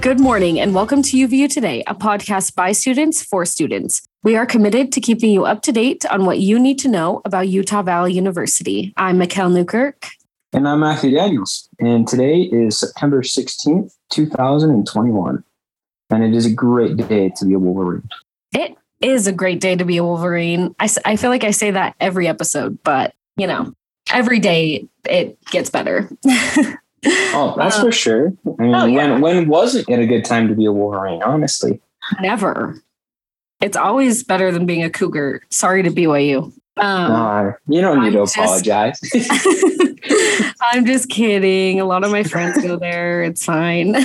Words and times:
Good 0.00 0.18
morning 0.18 0.58
and 0.58 0.74
welcome 0.74 1.02
to 1.02 1.28
UVU 1.28 1.52
Today, 1.52 1.84
a 1.86 1.94
podcast 1.94 2.54
by 2.54 2.72
students 2.72 3.22
for 3.22 3.44
students. 3.44 4.00
We 4.22 4.34
are 4.34 4.46
committed 4.46 4.92
to 4.92 5.00
keeping 5.00 5.30
you 5.30 5.44
up 5.44 5.60
to 5.62 5.72
date 5.72 6.06
on 6.06 6.24
what 6.24 6.38
you 6.38 6.58
need 6.58 6.78
to 6.78 6.88
know 6.88 7.20
about 7.26 7.48
Utah 7.48 7.82
Valley 7.82 8.14
University. 8.14 8.94
I'm 8.96 9.18
Mikkel 9.18 9.52
Newkirk. 9.52 10.06
And 10.54 10.66
I'm 10.66 10.80
Matthew 10.80 11.10
Daniels. 11.10 11.68
And 11.80 12.08
today 12.08 12.40
is 12.40 12.78
September 12.78 13.20
16th, 13.20 13.94
2021. 14.10 15.44
And 16.08 16.24
it 16.24 16.34
is 16.34 16.46
a 16.46 16.50
great 16.50 16.96
day 16.96 17.30
to 17.36 17.44
be 17.44 17.52
a 17.52 17.58
Wolverine. 17.58 18.08
It 18.54 18.78
is 19.02 19.26
a 19.26 19.32
great 19.32 19.60
day 19.60 19.76
to 19.76 19.84
be 19.84 19.98
a 19.98 20.02
Wolverine. 20.02 20.74
I, 20.80 20.88
I 21.04 21.16
feel 21.16 21.28
like 21.28 21.44
I 21.44 21.50
say 21.50 21.72
that 21.72 21.94
every 22.00 22.26
episode, 22.26 22.82
but 22.84 23.12
you 23.36 23.46
know, 23.46 23.74
every 24.10 24.38
day 24.38 24.88
it 25.04 25.38
gets 25.50 25.68
better. 25.68 26.08
Oh, 27.06 27.54
that's 27.58 27.78
for 27.78 27.92
sure. 27.92 28.32
I 28.58 28.62
mean, 28.62 28.74
oh, 28.74 28.86
yeah. 28.86 29.12
when 29.12 29.20
when 29.20 29.48
wasn't 29.48 29.88
it 29.88 29.98
a 29.98 30.06
good 30.06 30.24
time 30.24 30.48
to 30.48 30.54
be 30.54 30.66
a 30.66 30.72
Wolverine? 30.72 31.22
Honestly, 31.22 31.80
never. 32.20 32.82
It's 33.60 33.76
always 33.76 34.24
better 34.24 34.50
than 34.50 34.64
being 34.64 34.82
a 34.82 34.90
Cougar. 34.90 35.42
Sorry 35.50 35.82
to 35.82 35.90
BYU. 35.90 36.52
Um, 36.78 37.54
you 37.68 37.80
don't 37.82 38.00
need 38.00 38.16
I'm 38.16 38.26
to 38.26 38.40
apologize. 38.40 38.98
I'm 40.62 40.86
just 40.86 41.10
kidding. 41.10 41.80
A 41.80 41.84
lot 41.84 42.04
of 42.04 42.10
my 42.10 42.22
friends 42.22 42.62
go 42.62 42.76
there. 42.76 43.22
It's 43.22 43.44
fine. 43.44 43.96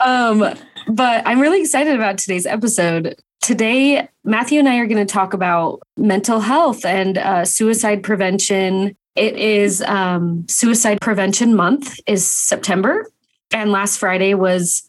um, 0.00 0.54
but 0.88 1.26
I'm 1.26 1.40
really 1.40 1.60
excited 1.60 1.94
about 1.94 2.18
today's 2.18 2.46
episode. 2.46 3.20
Today, 3.42 4.08
Matthew 4.24 4.60
and 4.60 4.68
I 4.68 4.78
are 4.78 4.86
going 4.86 5.04
to 5.04 5.12
talk 5.12 5.34
about 5.34 5.82
mental 5.96 6.40
health 6.40 6.84
and 6.84 7.18
uh, 7.18 7.44
suicide 7.44 8.02
prevention 8.02 8.96
it 9.14 9.36
is 9.36 9.82
um, 9.82 10.46
Suicide 10.48 11.00
Prevention 11.00 11.54
Month 11.54 12.00
is 12.06 12.26
September, 12.26 13.06
and 13.52 13.70
last 13.70 13.98
Friday 13.98 14.34
was 14.34 14.88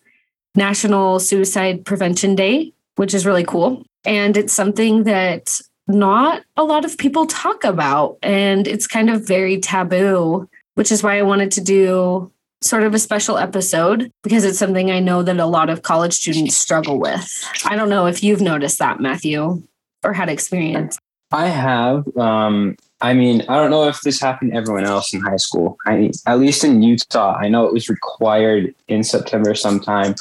National 0.56 1.20
Suicide 1.20 1.86
Prevention 1.86 2.36
Day, 2.36 2.74
which 2.96 3.14
is 3.14 3.26
really 3.26 3.44
cool. 3.44 3.86
And 4.06 4.38
it's 4.38 4.54
something 4.54 5.04
that 5.04 5.60
not 5.88 6.44
a 6.56 6.64
lot 6.64 6.86
of 6.86 6.98
people 6.98 7.26
talk 7.26 7.64
about, 7.64 8.18
and 8.22 8.68
it's 8.68 8.88
kind 8.88 9.10
of 9.10 9.28
very 9.28 9.60
taboo, 9.60 10.48
which 10.76 10.92
is 10.92 11.04
why 11.04 11.18
I 11.18 11.24
wanted 11.24 11.52
to 11.52 11.62
do 11.62 12.32
sort 12.62 12.84
of 12.84 12.94
a 12.94 13.00
special 13.00 13.38
episode 13.38 14.10
because 14.24 14.46
it's 14.46 14.58
something 14.58 14.90
I 14.90 15.00
know 15.00 15.22
that 15.22 15.38
a 15.38 15.46
lot 15.46 15.70
of 15.70 15.82
college 15.82 16.14
students 16.14 16.56
struggle 16.56 16.98
with. 16.98 17.46
I 17.66 17.76
don't 17.76 17.90
know 17.90 18.06
if 18.06 18.24
you've 18.24 18.42
noticed 18.42 18.80
that, 18.80 19.02
Matthew, 19.02 19.64
or 20.04 20.14
had 20.14 20.30
experience. 20.30 20.98
I 21.32 21.48
have. 21.48 22.06
Um, 22.16 22.78
I 23.04 23.14
mean, 23.14 23.42
I 23.50 23.58
don't 23.58 23.70
know 23.70 23.86
if 23.90 24.00
this 24.02 24.22
happened 24.22 24.52
to 24.52 24.58
everyone 24.58 24.86
else 24.86 25.14
in 25.14 25.20
high 25.20 25.38
school. 25.38 25.78
I 25.86 26.10
at 26.26 26.40
least 26.40 26.64
in 26.64 26.82
Utah, 26.82 27.36
I 27.36 27.50
know 27.50 27.68
it 27.68 27.74
was 27.74 27.90
required 27.90 28.74
in 28.88 29.04
September 29.04 29.54
sometime. 29.56 30.16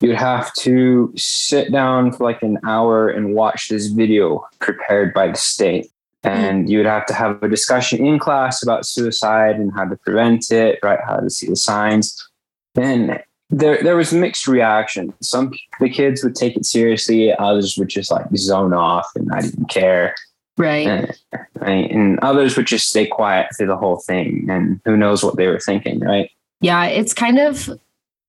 You'd 0.00 0.16
have 0.16 0.52
to 0.54 1.12
sit 1.16 1.70
down 1.70 2.12
for 2.12 2.24
like 2.24 2.42
an 2.42 2.58
hour 2.64 3.10
and 3.10 3.34
watch 3.34 3.68
this 3.68 3.88
video 3.88 4.42
prepared 4.58 5.12
by 5.12 5.28
the 5.28 5.36
state. 5.36 5.90
Mm-hmm. 6.24 6.36
And 6.36 6.70
you 6.70 6.78
would 6.78 6.86
have 6.86 7.04
to 7.06 7.14
have 7.14 7.42
a 7.42 7.48
discussion 7.48 8.04
in 8.04 8.18
class 8.18 8.62
about 8.62 8.86
suicide 8.86 9.56
and 9.56 9.70
how 9.74 9.84
to 9.84 9.96
prevent 9.96 10.50
it, 10.50 10.78
right? 10.82 11.00
How 11.06 11.16
to 11.16 11.28
see 11.28 11.48
the 11.48 11.56
signs. 11.56 12.26
And 12.74 13.22
there 13.50 13.82
there 13.82 13.96
was 13.96 14.14
mixed 14.14 14.48
reaction. 14.48 15.12
Some 15.20 15.52
the 15.78 15.90
kids 15.90 16.24
would 16.24 16.34
take 16.34 16.56
it 16.56 16.64
seriously, 16.64 17.34
others 17.34 17.76
would 17.76 17.88
just 17.88 18.10
like 18.10 18.26
zone 18.34 18.72
off 18.72 19.10
and 19.14 19.26
not 19.26 19.44
even 19.44 19.66
care. 19.66 20.14
Right. 20.56 20.86
And, 20.86 21.18
right. 21.56 21.90
And 21.90 22.18
others 22.20 22.56
would 22.56 22.66
just 22.66 22.88
stay 22.88 23.06
quiet 23.06 23.48
through 23.56 23.66
the 23.66 23.76
whole 23.76 23.96
thing. 23.96 24.46
And 24.48 24.80
who 24.84 24.96
knows 24.96 25.24
what 25.24 25.36
they 25.36 25.48
were 25.48 25.58
thinking, 25.58 26.00
right? 26.00 26.30
Yeah, 26.60 26.84
it's 26.86 27.12
kind 27.12 27.38
of 27.38 27.68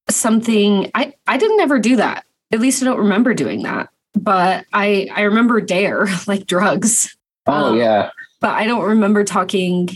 something 0.09 0.91
I, 0.95 1.13
I 1.27 1.37
didn't 1.37 1.59
ever 1.59 1.79
do 1.79 1.97
that. 1.97 2.25
At 2.51 2.59
least 2.59 2.81
I 2.81 2.85
don't 2.85 2.99
remember 2.99 3.33
doing 3.33 3.63
that. 3.63 3.89
But 4.17 4.65
I 4.71 5.09
I 5.13 5.21
remember 5.23 5.59
dare, 5.59 6.07
like 6.27 6.47
drugs. 6.47 7.15
Oh 7.47 7.71
um, 7.71 7.77
yeah. 7.77 8.11
But 8.39 8.51
I 8.51 8.65
don't 8.65 8.85
remember 8.85 9.23
talking 9.23 9.89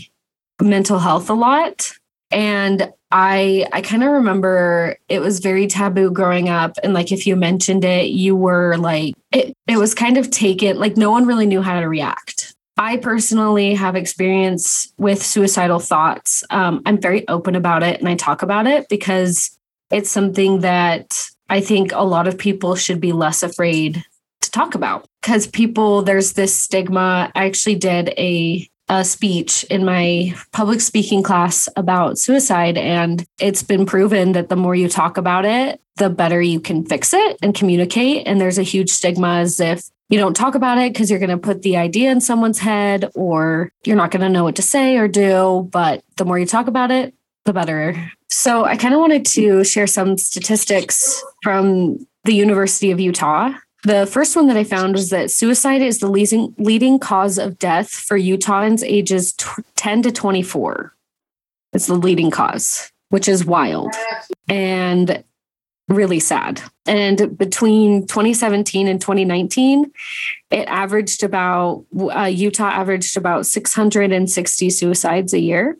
mental 0.60 0.98
health 0.98 1.30
a 1.30 1.34
lot. 1.34 1.92
And 2.30 2.92
I 3.10 3.66
I 3.72 3.80
kind 3.82 4.04
of 4.04 4.10
remember 4.10 4.96
it 5.08 5.20
was 5.20 5.40
very 5.40 5.66
taboo 5.66 6.10
growing 6.10 6.48
up 6.48 6.76
and 6.82 6.94
like 6.94 7.10
if 7.10 7.26
you 7.26 7.34
mentioned 7.34 7.84
it 7.84 8.10
you 8.10 8.36
were 8.36 8.76
like 8.76 9.14
it 9.32 9.52
it 9.66 9.78
was 9.78 9.94
kind 9.94 10.16
of 10.16 10.30
taken 10.30 10.78
like 10.78 10.96
no 10.96 11.10
one 11.10 11.26
really 11.26 11.46
knew 11.46 11.62
how 11.62 11.80
to 11.80 11.88
react. 11.88 12.54
I 12.78 12.96
personally 12.96 13.74
have 13.74 13.96
experience 13.96 14.92
with 14.96 15.22
suicidal 15.22 15.80
thoughts. 15.80 16.44
Um, 16.50 16.82
I'm 16.86 17.00
very 17.00 17.28
open 17.28 17.54
about 17.54 17.82
it 17.82 17.98
and 17.98 18.08
I 18.08 18.14
talk 18.14 18.42
about 18.42 18.66
it 18.66 18.88
because 18.88 19.58
it's 19.90 20.10
something 20.10 20.60
that 20.60 21.28
I 21.48 21.60
think 21.60 21.92
a 21.92 22.04
lot 22.04 22.28
of 22.28 22.38
people 22.38 22.76
should 22.76 23.00
be 23.00 23.12
less 23.12 23.42
afraid 23.42 24.04
to 24.40 24.50
talk 24.50 24.74
about 24.74 25.04
because 25.20 25.48
people 25.48 26.02
there's 26.02 26.34
this 26.34 26.54
stigma. 26.54 27.30
I 27.34 27.46
actually 27.46 27.74
did 27.74 28.14
a 28.16 28.69
a 28.90 29.04
speech 29.04 29.62
in 29.70 29.84
my 29.84 30.34
public 30.52 30.80
speaking 30.80 31.22
class 31.22 31.68
about 31.76 32.18
suicide. 32.18 32.76
And 32.76 33.24
it's 33.38 33.62
been 33.62 33.86
proven 33.86 34.32
that 34.32 34.48
the 34.48 34.56
more 34.56 34.74
you 34.74 34.88
talk 34.88 35.16
about 35.16 35.44
it, 35.44 35.80
the 35.96 36.10
better 36.10 36.42
you 36.42 36.58
can 36.58 36.84
fix 36.84 37.14
it 37.14 37.38
and 37.40 37.54
communicate. 37.54 38.26
And 38.26 38.40
there's 38.40 38.58
a 38.58 38.64
huge 38.64 38.90
stigma 38.90 39.36
as 39.36 39.60
if 39.60 39.88
you 40.08 40.18
don't 40.18 40.34
talk 40.34 40.56
about 40.56 40.78
it 40.78 40.92
because 40.92 41.08
you're 41.08 41.20
going 41.20 41.30
to 41.30 41.38
put 41.38 41.62
the 41.62 41.76
idea 41.76 42.10
in 42.10 42.20
someone's 42.20 42.58
head 42.58 43.12
or 43.14 43.72
you're 43.84 43.96
not 43.96 44.10
going 44.10 44.22
to 44.22 44.28
know 44.28 44.42
what 44.42 44.56
to 44.56 44.62
say 44.62 44.96
or 44.96 45.06
do. 45.06 45.68
But 45.70 46.02
the 46.16 46.24
more 46.24 46.38
you 46.38 46.46
talk 46.46 46.66
about 46.66 46.90
it, 46.90 47.14
the 47.44 47.52
better. 47.52 48.10
So 48.28 48.64
I 48.64 48.76
kind 48.76 48.92
of 48.92 48.98
wanted 48.98 49.24
to 49.26 49.62
share 49.62 49.86
some 49.86 50.18
statistics 50.18 51.22
from 51.44 52.04
the 52.24 52.34
University 52.34 52.90
of 52.90 52.98
Utah 52.98 53.52
the 53.82 54.06
first 54.06 54.36
one 54.36 54.46
that 54.48 54.56
I 54.56 54.64
found 54.64 54.94
was 54.94 55.10
that 55.10 55.30
suicide 55.30 55.82
is 55.82 55.98
the 56.00 56.08
leading, 56.08 56.54
leading 56.58 56.98
cause 56.98 57.38
of 57.38 57.58
death 57.58 57.90
for 57.90 58.18
Utahns 58.18 58.82
ages 58.84 59.34
10 59.76 60.02
to 60.02 60.12
24. 60.12 60.94
It's 61.72 61.86
the 61.86 61.94
leading 61.94 62.30
cause, 62.30 62.90
which 63.08 63.28
is 63.28 63.44
wild 63.44 63.94
and 64.48 65.24
really 65.88 66.20
sad. 66.20 66.62
And 66.86 67.36
between 67.36 68.06
2017 68.06 68.86
and 68.86 69.00
2019, 69.00 69.90
it 70.50 70.68
averaged 70.68 71.22
about, 71.22 71.84
uh, 72.14 72.24
Utah 72.24 72.70
averaged 72.70 73.16
about 73.16 73.46
660 73.46 74.70
suicides 74.70 75.32
a 75.32 75.40
year, 75.40 75.78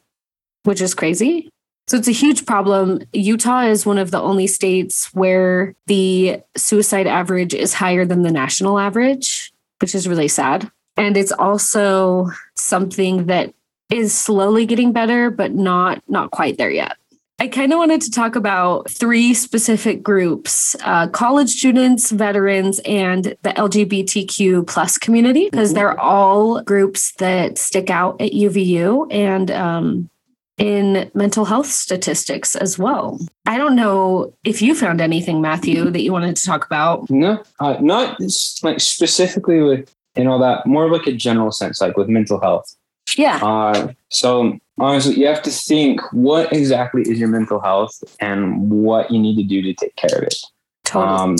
which 0.65 0.81
is 0.81 0.94
crazy. 0.94 1.50
So 1.87 1.97
it's 1.97 2.09
a 2.09 2.13
huge 2.13 2.47
problem. 2.47 3.01
Utah 3.13 3.63
is 3.63 3.85
one 3.85 3.99
of 3.99 4.13
the 4.13 4.21
only 4.21 4.47
states 4.47 5.13
where 5.13 5.75
the 5.87 6.41
suicide 6.57 7.09
average 7.09 7.53
is 7.53 7.75
higher 7.75 8.05
than 8.05 8.23
the 8.23 8.31
national 8.31 8.79
average, 8.79 9.53
which 9.81 9.95
is 9.95 10.07
really 10.07 10.29
sad. 10.29 10.71
And 10.97 11.17
it's 11.17 11.33
also 11.33 12.31
something 12.55 13.27
that 13.27 13.53
is 13.91 14.17
slowly 14.17 14.67
getting 14.67 14.93
better, 14.93 15.31
but 15.31 15.53
not 15.53 16.03
not 16.09 16.31
quite 16.31 16.59
there 16.59 16.71
yet. 16.71 16.97
I 17.41 17.49
kind 17.49 17.73
of 17.73 17.79
wanted 17.79 18.03
to 18.03 18.11
talk 18.11 18.37
about 18.37 18.91
three 18.91 19.33
specific 19.33 20.03
groups: 20.03 20.77
uh, 20.85 21.09
college 21.09 21.49
students, 21.51 22.11
veterans, 22.11 22.81
and 22.85 23.35
the 23.43 23.51
LGBTQ 23.51 24.67
plus 24.67 24.99
community, 24.99 25.49
because 25.51 25.73
they're 25.73 25.99
all 25.99 26.62
groups 26.62 27.12
that 27.12 27.59
stick 27.59 27.91
out 27.91 28.21
at 28.21 28.33
UVU, 28.33 29.07
and 29.11 29.51
um, 29.51 30.11
in 30.60 31.10
mental 31.15 31.47
health 31.47 31.66
statistics 31.66 32.54
as 32.54 32.78
well. 32.78 33.19
I 33.47 33.56
don't 33.56 33.75
know 33.75 34.34
if 34.44 34.60
you 34.60 34.75
found 34.75 35.00
anything, 35.00 35.41
Matthew, 35.41 35.91
that 35.91 36.03
you 36.03 36.12
wanted 36.12 36.37
to 36.37 36.47
talk 36.47 36.66
about. 36.66 37.09
No, 37.10 37.43
uh, 37.59 37.78
not 37.81 38.21
like 38.62 38.78
specifically 38.78 39.62
with 39.62 39.93
you 40.16 40.25
know 40.25 40.38
that 40.38 40.66
more 40.66 40.84
of 40.84 40.93
like 40.93 41.06
a 41.06 41.12
general 41.12 41.50
sense, 41.50 41.81
like 41.81 41.97
with 41.97 42.09
mental 42.09 42.38
health. 42.41 42.76
Yeah. 43.17 43.38
Uh, 43.43 43.93
so 44.11 44.58
honestly, 44.79 45.14
you 45.14 45.26
have 45.26 45.43
to 45.43 45.50
think 45.50 46.00
what 46.12 46.52
exactly 46.52 47.02
is 47.02 47.19
your 47.19 47.29
mental 47.29 47.61
health 47.61 47.99
and 48.20 48.70
what 48.70 49.11
you 49.11 49.19
need 49.19 49.37
to 49.37 49.43
do 49.43 49.62
to 49.62 49.73
take 49.75 49.96
care 49.96 50.19
of 50.19 50.25
it. 50.25 50.37
Totally. 50.85 51.38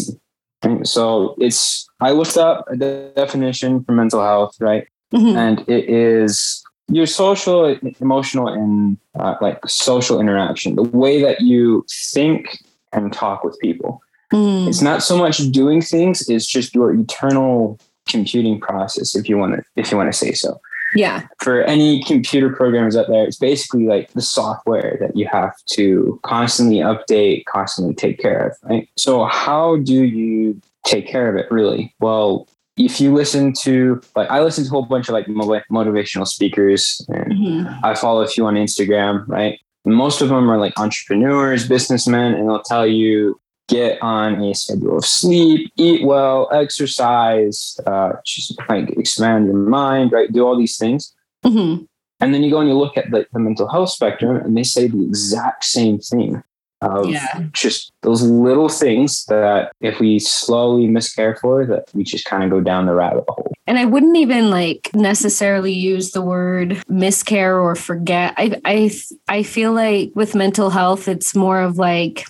Um, 0.63 0.85
so 0.85 1.37
it's 1.39 1.87
I 2.01 2.13
looked 2.13 2.39
up 2.39 2.67
a 2.71 2.77
definition 2.77 3.85
for 3.85 3.93
mental 3.93 4.23
health, 4.23 4.57
right? 4.61 4.89
Mm-hmm. 5.13 5.37
And 5.37 5.69
it 5.69 5.91
is 5.91 6.60
your 6.91 7.07
social, 7.07 7.77
emotional, 8.01 8.49
and 8.49 8.99
uh, 9.19 9.37
like 9.41 9.59
social 9.67 10.21
interaction, 10.21 10.77
the 10.77 10.83
way 10.83 11.23
that 11.23 11.41
you 11.41 11.85
think 12.13 12.63
and 12.93 13.13
talk 13.13 13.45
with 13.45 13.59
people. 13.61 14.01
Mm. 14.33 14.69
It's 14.69 14.83
not 14.83 15.03
so 15.03 15.17
much 15.17 15.39
doing 15.51 15.81
things; 15.83 16.29
it's 16.29 16.47
just 16.47 16.75
your 16.75 16.93
eternal 16.93 17.79
computing 18.09 18.61
process, 18.61 19.15
if 19.15 19.29
you 19.29 19.39
want 19.39 19.55
to, 19.55 19.63
if 19.77 19.91
you 19.91 19.97
want 19.97 20.13
to 20.13 20.19
say 20.19 20.33
so. 20.33 20.61
Yeah. 20.95 21.27
For 21.41 21.63
any 21.63 22.03
computer 22.03 22.51
programmers 22.51 22.97
out 22.97 23.07
there, 23.09 23.25
it's 23.25 23.39
basically 23.39 23.87
like 23.87 24.13
the 24.13 24.23
software 24.23 24.97
that 25.01 25.17
you 25.17 25.29
have 25.29 25.55
to 25.73 26.19
constantly 26.25 26.79
update, 26.79 27.45
constantly 27.45 27.95
take 27.95 28.19
care 28.19 28.49
of, 28.49 28.57
right? 28.69 28.89
So, 28.97 29.25
how 29.25 29.77
do 29.77 30.03
you 30.05 30.61
take 30.85 31.07
care 31.07 31.29
of 31.29 31.37
it 31.37 31.51
really? 31.51 31.95
Well, 32.01 32.49
if 32.85 33.01
you 33.01 33.13
listen 33.13 33.53
to 33.63 34.01
like 34.17 34.31
I 34.31 34.43
listen 34.43 34.65
to 34.65 34.69
a 34.69 34.73
whole 34.73 34.87
bunch 34.87 35.09
of 35.09 35.13
like 35.13 35.27
motivational 35.27 36.27
speakers 36.27 37.05
and 37.09 37.33
mm-hmm. 37.33 37.85
I 37.85 37.95
follow 37.95 38.23
a 38.23 38.29
few 38.29 38.47
on 38.47 38.55
Instagram, 38.55 39.27
right? 39.29 39.59
most 39.87 40.21
of 40.21 40.29
them 40.29 40.51
are 40.51 40.59
like 40.59 40.79
entrepreneurs, 40.79 41.67
businessmen, 41.67 42.35
and 42.35 42.49
they'll 42.49 42.63
tell 42.63 42.87
you 42.87 43.41
get 43.69 44.03
on 44.03 44.43
a 44.43 44.55
schedule 44.55 44.99
of 44.99 45.05
sleep, 45.05 45.73
eat 45.77 46.05
well, 46.05 46.49
exercise, 46.53 47.79
uh, 47.87 48.13
just 48.27 48.55
like 48.69 48.91
expand 48.91 49.47
your 49.47 49.55
mind, 49.55 50.13
right? 50.13 50.33
Do 50.33 50.45
all 50.45 50.59
these 50.59 50.77
things. 50.77 51.15
Mm-hmm. 51.45 51.85
And 52.21 52.35
then 52.35 52.43
you 52.43 52.51
go 52.51 52.61
and 52.61 52.69
you 52.69 52.77
look 52.77 52.99
at 52.99 53.11
the, 53.11 53.27
the 53.33 53.39
mental 53.39 53.69
health 53.69 53.91
spectrum 53.91 54.37
and 54.37 54.57
they 54.57 54.65
say 54.65 54.89
the 54.89 55.03
exact 55.03 55.65
same 55.65 55.99
thing 55.99 56.43
of 56.83 57.07
Yeah. 57.09 57.45
just 57.53 57.93
those 58.03 58.23
little 58.23 58.69
things 58.69 59.25
that 59.27 59.73
if 59.81 60.01
we 60.01 60.19
slowly 60.19 60.89
miscare 60.89 61.39
for 61.39 61.67
that 61.67 61.85
we 61.95 62.03
just 62.05 62.25
kind 62.25 62.43
of 62.43 62.51
go 62.51 62.61
down 62.61 62.87
the 62.87 62.95
rabbit 62.95 63.25
hole. 63.29 63.53
And 63.67 63.79
I 63.79 63.85
wouldn't 63.85 64.17
even 64.17 64.51
like 64.51 64.91
necessarily 64.95 65.73
use 65.73 66.13
the 66.13 66.23
word 66.23 66.83
miscare 66.91 67.61
or 67.63 67.75
forget. 67.77 68.35
I 68.37 68.61
I 68.65 68.91
I 69.29 69.43
feel 69.43 69.73
like 69.73 70.13
with 70.15 70.35
mental 70.35 70.71
health, 70.71 71.09
it's 71.09 71.35
more 71.35 71.61
of 71.61 71.79
like 71.79 72.25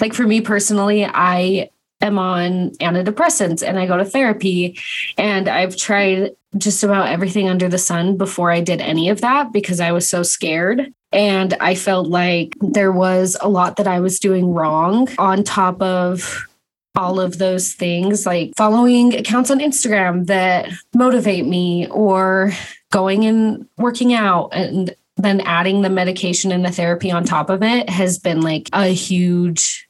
like 0.00 0.14
for 0.14 0.24
me 0.26 0.40
personally, 0.40 1.04
I 1.04 1.70
am 2.02 2.18
on 2.18 2.70
antidepressants 2.80 3.66
and 3.66 3.78
I 3.78 3.86
go 3.86 3.96
to 3.96 4.04
therapy 4.04 4.78
and 5.16 5.48
I've 5.48 5.76
tried 5.76 6.32
just 6.58 6.84
about 6.84 7.08
everything 7.08 7.48
under 7.48 7.68
the 7.68 7.78
sun 7.78 8.16
before 8.16 8.50
I 8.50 8.60
did 8.60 8.80
any 8.80 9.08
of 9.08 9.20
that 9.22 9.52
because 9.52 9.80
I 9.80 9.92
was 9.92 10.08
so 10.08 10.22
scared. 10.22 10.92
And 11.16 11.54
I 11.60 11.74
felt 11.74 12.08
like 12.08 12.52
there 12.60 12.92
was 12.92 13.38
a 13.40 13.48
lot 13.48 13.76
that 13.76 13.88
I 13.88 14.00
was 14.00 14.20
doing 14.20 14.52
wrong 14.52 15.08
on 15.18 15.44
top 15.44 15.80
of 15.80 16.46
all 16.94 17.20
of 17.20 17.38
those 17.38 17.72
things, 17.72 18.26
like 18.26 18.52
following 18.54 19.14
accounts 19.14 19.50
on 19.50 19.60
Instagram 19.60 20.26
that 20.26 20.68
motivate 20.94 21.46
me 21.46 21.88
or 21.88 22.52
going 22.92 23.24
and 23.24 23.66
working 23.78 24.12
out 24.12 24.50
and 24.52 24.94
then 25.16 25.40
adding 25.40 25.80
the 25.80 25.88
medication 25.88 26.52
and 26.52 26.64
the 26.64 26.70
therapy 26.70 27.10
on 27.10 27.24
top 27.24 27.48
of 27.48 27.62
it 27.62 27.88
has 27.88 28.18
been 28.18 28.42
like 28.42 28.68
a 28.74 28.88
huge 28.88 29.88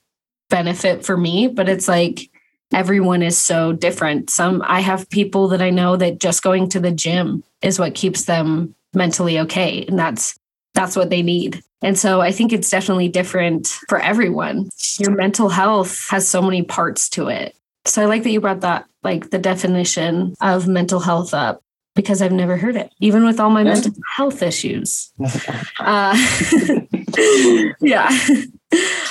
benefit 0.49 1.05
for 1.05 1.17
me. 1.17 1.49
But 1.49 1.69
it's 1.69 1.89
like 1.89 2.31
everyone 2.73 3.25
is 3.25 3.37
so 3.37 3.73
different. 3.73 4.31
Some 4.31 4.63
I 4.65 4.79
have 4.79 5.11
people 5.11 5.49
that 5.49 5.61
I 5.61 5.71
know 5.71 5.97
that 5.97 6.21
just 6.21 6.45
going 6.45 6.69
to 6.69 6.79
the 6.79 6.93
gym 6.93 7.43
is 7.63 7.81
what 7.81 7.97
keeps 7.97 8.27
them 8.27 8.77
mentally 8.95 9.41
okay. 9.41 9.85
And 9.87 9.99
that's 9.99 10.39
that's 10.77 10.95
what 10.95 11.11
they 11.11 11.23
need. 11.23 11.63
And 11.83 11.99
so 11.99 12.21
I 12.21 12.31
think 12.31 12.53
it's 12.53 12.71
definitely 12.71 13.09
different 13.09 13.67
for 13.89 13.99
everyone. 13.99 14.69
Your 14.99 15.11
mental 15.11 15.49
health 15.49 16.09
has 16.11 16.29
so 16.29 16.41
many 16.41 16.63
parts 16.63 17.09
to 17.11 17.29
it. 17.29 17.57
So 17.87 18.03
I 18.03 18.07
like 18.07 18.23
that 18.23 18.31
you 18.31 18.41
brought 18.41 18.61
that, 18.61 18.87
like 19.03 19.31
the 19.31 19.39
definition 19.39 20.35
of 20.41 20.69
mental 20.69 21.01
health 21.01 21.35
up 21.35 21.63
because 21.95 22.21
I've 22.23 22.33
never 22.33 22.57
heard 22.57 22.77
it, 22.77 22.93
even 23.01 23.25
with 23.25 23.41
all 23.41 23.51
my 23.51 23.63
Yeah. 23.63 23.73
mental 23.75 23.93
health 24.17 24.43
issues. 24.43 25.13
Uh, 25.79 26.17
yeah. 27.81 28.11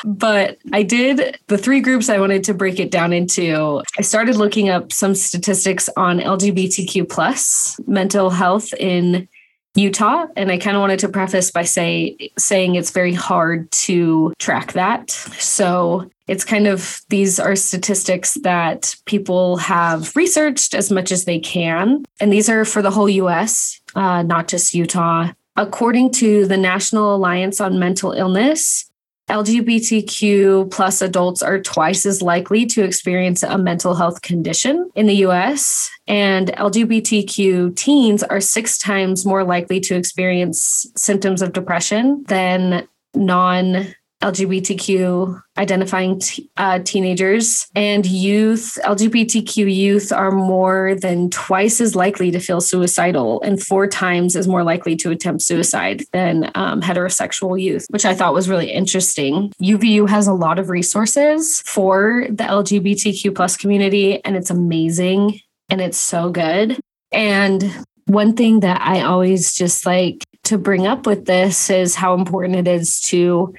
But 0.04 0.58
I 0.74 0.84
did 0.84 1.38
the 1.48 1.58
three 1.58 1.80
groups 1.80 2.10
I 2.10 2.20
wanted 2.20 2.44
to 2.46 2.54
break 2.54 2.80
it 2.80 2.92
down 2.92 3.14
into. 3.14 3.82
I 3.98 4.02
started 4.02 4.36
looking 4.36 4.70
up 4.70 4.92
some 4.92 5.16
statistics 5.16 5.90
on 5.96 6.20
LGBTQ 6.20 7.10
plus 7.10 7.80
mental 7.88 8.30
health 8.30 8.74
in 8.74 9.28
Utah. 9.76 10.28
And 10.36 10.52
I 10.52 10.58
kind 10.58 10.76
of 10.76 10.82
wanted 10.82 11.00
to 11.00 11.10
preface 11.10 11.52
by 11.52 11.64
say 11.64 12.32
saying 12.38 12.76
it's 12.76 12.92
very 12.92 13.14
hard 13.14 13.72
to 13.72 14.34
track 14.40 14.74
that. 14.74 15.12
So 15.12 16.10
it's 16.28 16.44
kind 16.44 16.68
of 16.68 17.02
these 17.10 17.40
are 17.40 17.56
statistics 17.56 18.36
that 18.44 18.96
people 19.06 19.58
have 19.58 20.16
researched 20.16 20.74
as 20.74 20.92
much 20.92 21.12
as 21.12 21.26
they 21.26 21.40
can. 21.40 22.04
And 22.20 22.32
these 22.32 22.50
are 22.50 22.66
for 22.66 22.82
the 22.82 22.92
whole 22.92 23.10
US, 23.10 23.80
uh, 23.96 24.24
not 24.24 24.48
just 24.48 24.74
Utah. 24.74 25.32
According 25.58 26.12
to 26.14 26.46
the 26.46 26.58
National 26.58 27.16
Alliance 27.16 27.62
on 27.62 27.80
Mental 27.80 28.12
Illness, 28.12 28.90
LGBTQ 29.30 30.72
plus 30.72 31.02
adults 31.02 31.42
are 31.42 31.60
twice 31.60 32.06
as 32.06 32.22
likely 32.22 32.66
to 32.68 32.84
experience 32.84 33.42
a 33.42 33.58
mental 33.58 33.96
health 33.96 34.22
condition 34.22 34.90
in 34.96 35.08
the 35.08 35.26
US, 35.28 35.90
and 36.08 36.50
LGBTQ 36.50 37.76
teens 37.76 38.22
are 38.24 38.40
six 38.40 38.78
times 38.78 39.26
more 39.26 39.44
likely 39.44 39.80
to 39.82 39.96
experience 39.96 40.86
symptoms 40.96 41.42
of 41.42 41.54
depression 41.54 42.24
than 42.28 42.88
non 43.16 43.96
LGBTQ 44.26 45.40
identifying 45.58 46.20
t- 46.20 46.50
uh, 46.58 46.80
teenagers 46.80 47.68
and 47.76 48.06
youth. 48.06 48.78
LGBTQ 48.84 49.74
youth 49.74 50.12
are 50.12 50.32
more 50.32 50.96
than 50.96 51.30
twice 51.30 51.80
as 51.80 51.96
likely 51.96 52.32
to 52.32 52.40
feel 52.40 52.60
suicidal 52.60 53.42
and 53.44 53.62
four 53.62 53.88
times 53.88 54.36
as 54.36 54.48
more 54.48 54.64
likely 54.64 54.96
to 54.96 55.12
attempt 55.12 55.44
suicide 55.44 56.04
than 56.12 56.52
um, 56.56 56.82
heterosexual 56.82 57.62
youth, 57.62 57.86
which 57.92 58.06
I 58.06 58.16
thought 58.16 58.34
was 58.34 58.50
really 58.50 58.72
interesting. 58.72 59.54
UVU 59.62 60.10
has 60.10 60.28
a 60.28 60.34
lot 60.34 60.58
of 60.58 60.70
resources 60.70 61.62
for 61.62 62.26
the 62.30 62.44
LGBTQ 62.46 63.36
plus 63.36 63.56
community, 63.56 64.24
and 64.26 64.36
it's 64.36 64.50
amazing 64.50 65.40
and 65.70 65.82
it's 65.82 65.98
so 65.98 66.32
good. 66.32 66.80
And 67.12 67.86
one 68.06 68.36
thing 68.36 68.62
that 68.62 68.82
I 68.82 69.02
always 69.02 69.54
just 69.54 69.86
like 69.86 70.24
to 70.46 70.58
bring 70.58 70.88
up 70.88 71.06
with 71.06 71.26
this 71.26 71.70
is 71.70 71.96
how 71.96 72.14
important 72.14 72.56
it 72.56 72.68
is 72.68 73.00
to 73.02 73.54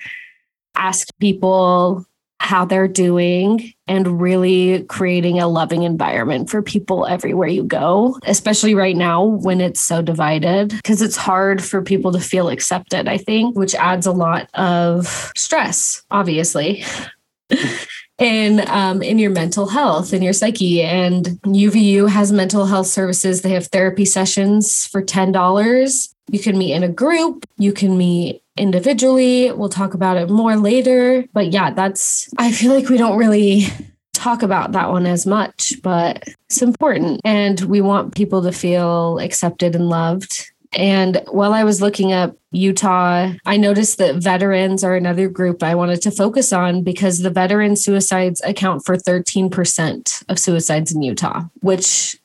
ask 0.76 1.08
people 1.18 2.06
how 2.38 2.64
they're 2.64 2.88
doing 2.88 3.72
and 3.88 4.20
really 4.20 4.84
creating 4.84 5.40
a 5.40 5.48
loving 5.48 5.82
environment 5.82 6.50
for 6.50 6.62
people 6.62 7.06
everywhere 7.06 7.48
you 7.48 7.64
go, 7.64 8.18
especially 8.24 8.74
right 8.74 8.96
now 8.96 9.24
when 9.24 9.60
it's 9.60 9.80
so 9.80 10.02
divided, 10.02 10.68
because 10.68 11.02
it's 11.02 11.16
hard 11.16 11.64
for 11.64 11.82
people 11.82 12.12
to 12.12 12.20
feel 12.20 12.48
accepted, 12.48 13.08
I 13.08 13.16
think, 13.16 13.56
which 13.56 13.74
adds 13.74 14.06
a 14.06 14.12
lot 14.12 14.48
of 14.54 15.32
stress, 15.36 16.02
obviously. 16.10 16.84
in 18.18 18.66
um, 18.68 19.02
in 19.02 19.18
your 19.18 19.30
mental 19.30 19.68
health 19.68 20.14
in 20.14 20.22
your 20.22 20.32
psyche 20.32 20.82
and 20.82 21.26
uvu 21.44 22.08
has 22.08 22.32
mental 22.32 22.64
health 22.64 22.86
services 22.86 23.42
they 23.42 23.50
have 23.50 23.66
therapy 23.66 24.06
sessions 24.06 24.86
for 24.86 25.02
$10 25.02 26.08
you 26.30 26.38
can 26.38 26.58
meet 26.58 26.72
in 26.72 26.82
a 26.82 26.88
group 26.88 27.46
you 27.58 27.72
can 27.72 27.96
meet 27.96 28.42
individually 28.56 29.52
we'll 29.52 29.68
talk 29.68 29.94
about 29.94 30.16
it 30.16 30.30
more 30.30 30.56
later 30.56 31.24
but 31.32 31.52
yeah 31.52 31.70
that's 31.70 32.28
i 32.38 32.50
feel 32.50 32.72
like 32.72 32.88
we 32.88 32.96
don't 32.96 33.18
really 33.18 33.66
talk 34.14 34.42
about 34.42 34.72
that 34.72 34.90
one 34.90 35.06
as 35.06 35.26
much 35.26 35.74
but 35.82 36.24
it's 36.48 36.62
important 36.62 37.20
and 37.24 37.60
we 37.62 37.80
want 37.80 38.14
people 38.14 38.42
to 38.42 38.50
feel 38.50 39.18
accepted 39.18 39.74
and 39.74 39.88
loved 39.88 40.50
and 40.76 41.22
while 41.30 41.54
I 41.54 41.64
was 41.64 41.80
looking 41.80 42.12
up 42.12 42.36
Utah, 42.52 43.32
I 43.44 43.56
noticed 43.56 43.98
that 43.98 44.16
veterans 44.16 44.84
are 44.84 44.94
another 44.94 45.28
group 45.28 45.62
I 45.62 45.74
wanted 45.74 46.02
to 46.02 46.10
focus 46.10 46.52
on 46.52 46.82
because 46.82 47.20
the 47.20 47.30
veteran 47.30 47.76
suicides 47.76 48.40
account 48.44 48.84
for 48.84 48.96
13% 48.96 50.24
of 50.28 50.38
suicides 50.38 50.92
in 50.92 51.02
Utah, 51.02 51.44
which 51.60 52.16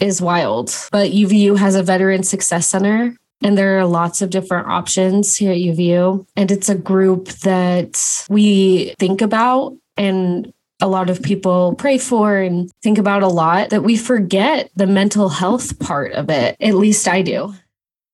is 0.00 0.22
wild. 0.22 0.74
But 0.90 1.10
UVU 1.10 1.56
has 1.58 1.74
a 1.74 1.82
veteran 1.82 2.22
success 2.22 2.66
center. 2.66 3.16
And 3.42 3.56
there 3.56 3.78
are 3.78 3.86
lots 3.86 4.22
of 4.22 4.30
different 4.30 4.68
options 4.68 5.36
here 5.36 5.52
at 5.52 5.58
UVU. 5.58 6.26
And 6.36 6.50
it's 6.50 6.68
a 6.68 6.74
group 6.74 7.28
that 7.40 8.26
we 8.28 8.94
think 8.98 9.22
about 9.22 9.76
and 9.96 10.52
a 10.82 10.88
lot 10.88 11.10
of 11.10 11.22
people 11.22 11.74
pray 11.74 11.98
for 11.98 12.38
and 12.38 12.70
think 12.82 12.98
about 12.98 13.22
a 13.22 13.28
lot 13.28 13.70
that 13.70 13.82
we 13.82 13.96
forget 13.96 14.70
the 14.74 14.86
mental 14.86 15.28
health 15.28 15.78
part 15.78 16.12
of 16.12 16.30
it. 16.30 16.56
At 16.60 16.74
least 16.74 17.06
I 17.06 17.22
do 17.22 17.54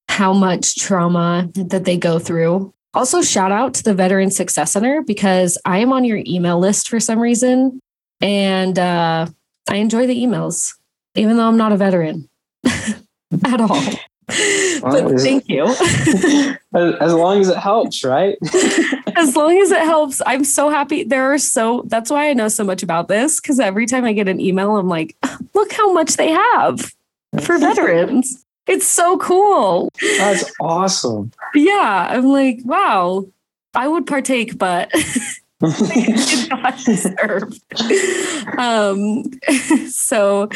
how 0.08 0.32
much 0.32 0.76
trauma 0.76 1.48
that 1.54 1.84
they 1.84 1.96
go 1.96 2.18
through. 2.18 2.72
Also, 2.94 3.20
shout 3.20 3.52
out 3.52 3.74
to 3.74 3.82
the 3.82 3.94
Veteran 3.94 4.30
Success 4.30 4.72
Center 4.72 5.02
because 5.02 5.58
I 5.64 5.78
am 5.78 5.92
on 5.92 6.04
your 6.04 6.22
email 6.26 6.58
list 6.58 6.88
for 6.88 6.98
some 6.98 7.18
reason. 7.18 7.80
And 8.20 8.78
uh, 8.78 9.26
I 9.68 9.76
enjoy 9.76 10.06
the 10.06 10.16
emails, 10.16 10.74
even 11.14 11.36
though 11.36 11.46
I'm 11.46 11.58
not 11.58 11.72
a 11.72 11.76
veteran 11.76 12.28
at 12.64 13.60
all. 13.60 13.82
But 14.26 15.20
thank 15.20 15.48
you. 15.48 15.64
as, 16.74 16.94
as 17.00 17.14
long 17.14 17.40
as 17.40 17.48
it 17.48 17.56
helps, 17.56 18.04
right? 18.04 18.36
as 19.16 19.36
long 19.36 19.56
as 19.58 19.70
it 19.70 19.82
helps, 19.82 20.20
I'm 20.26 20.44
so 20.44 20.68
happy. 20.68 21.04
There 21.04 21.32
are 21.32 21.38
so, 21.38 21.84
that's 21.86 22.10
why 22.10 22.28
I 22.28 22.32
know 22.32 22.48
so 22.48 22.64
much 22.64 22.82
about 22.82 23.08
this 23.08 23.40
because 23.40 23.60
every 23.60 23.86
time 23.86 24.04
I 24.04 24.12
get 24.12 24.28
an 24.28 24.40
email, 24.40 24.76
I'm 24.76 24.88
like, 24.88 25.16
look 25.54 25.72
how 25.72 25.92
much 25.92 26.16
they 26.16 26.30
have 26.30 26.92
for 27.40 27.58
veterans. 27.58 28.44
It's 28.66 28.86
so 28.86 29.16
cool. 29.18 29.90
That's 30.18 30.50
awesome. 30.60 31.30
Yeah, 31.54 32.08
I'm 32.10 32.26
like, 32.26 32.58
wow, 32.64 33.26
I 33.74 33.86
would 33.86 34.08
partake, 34.08 34.58
but 34.58 34.90
did 35.60 36.50
not 36.50 36.76
deserve. 36.84 37.60
Um, 38.58 39.22
so 39.88 40.48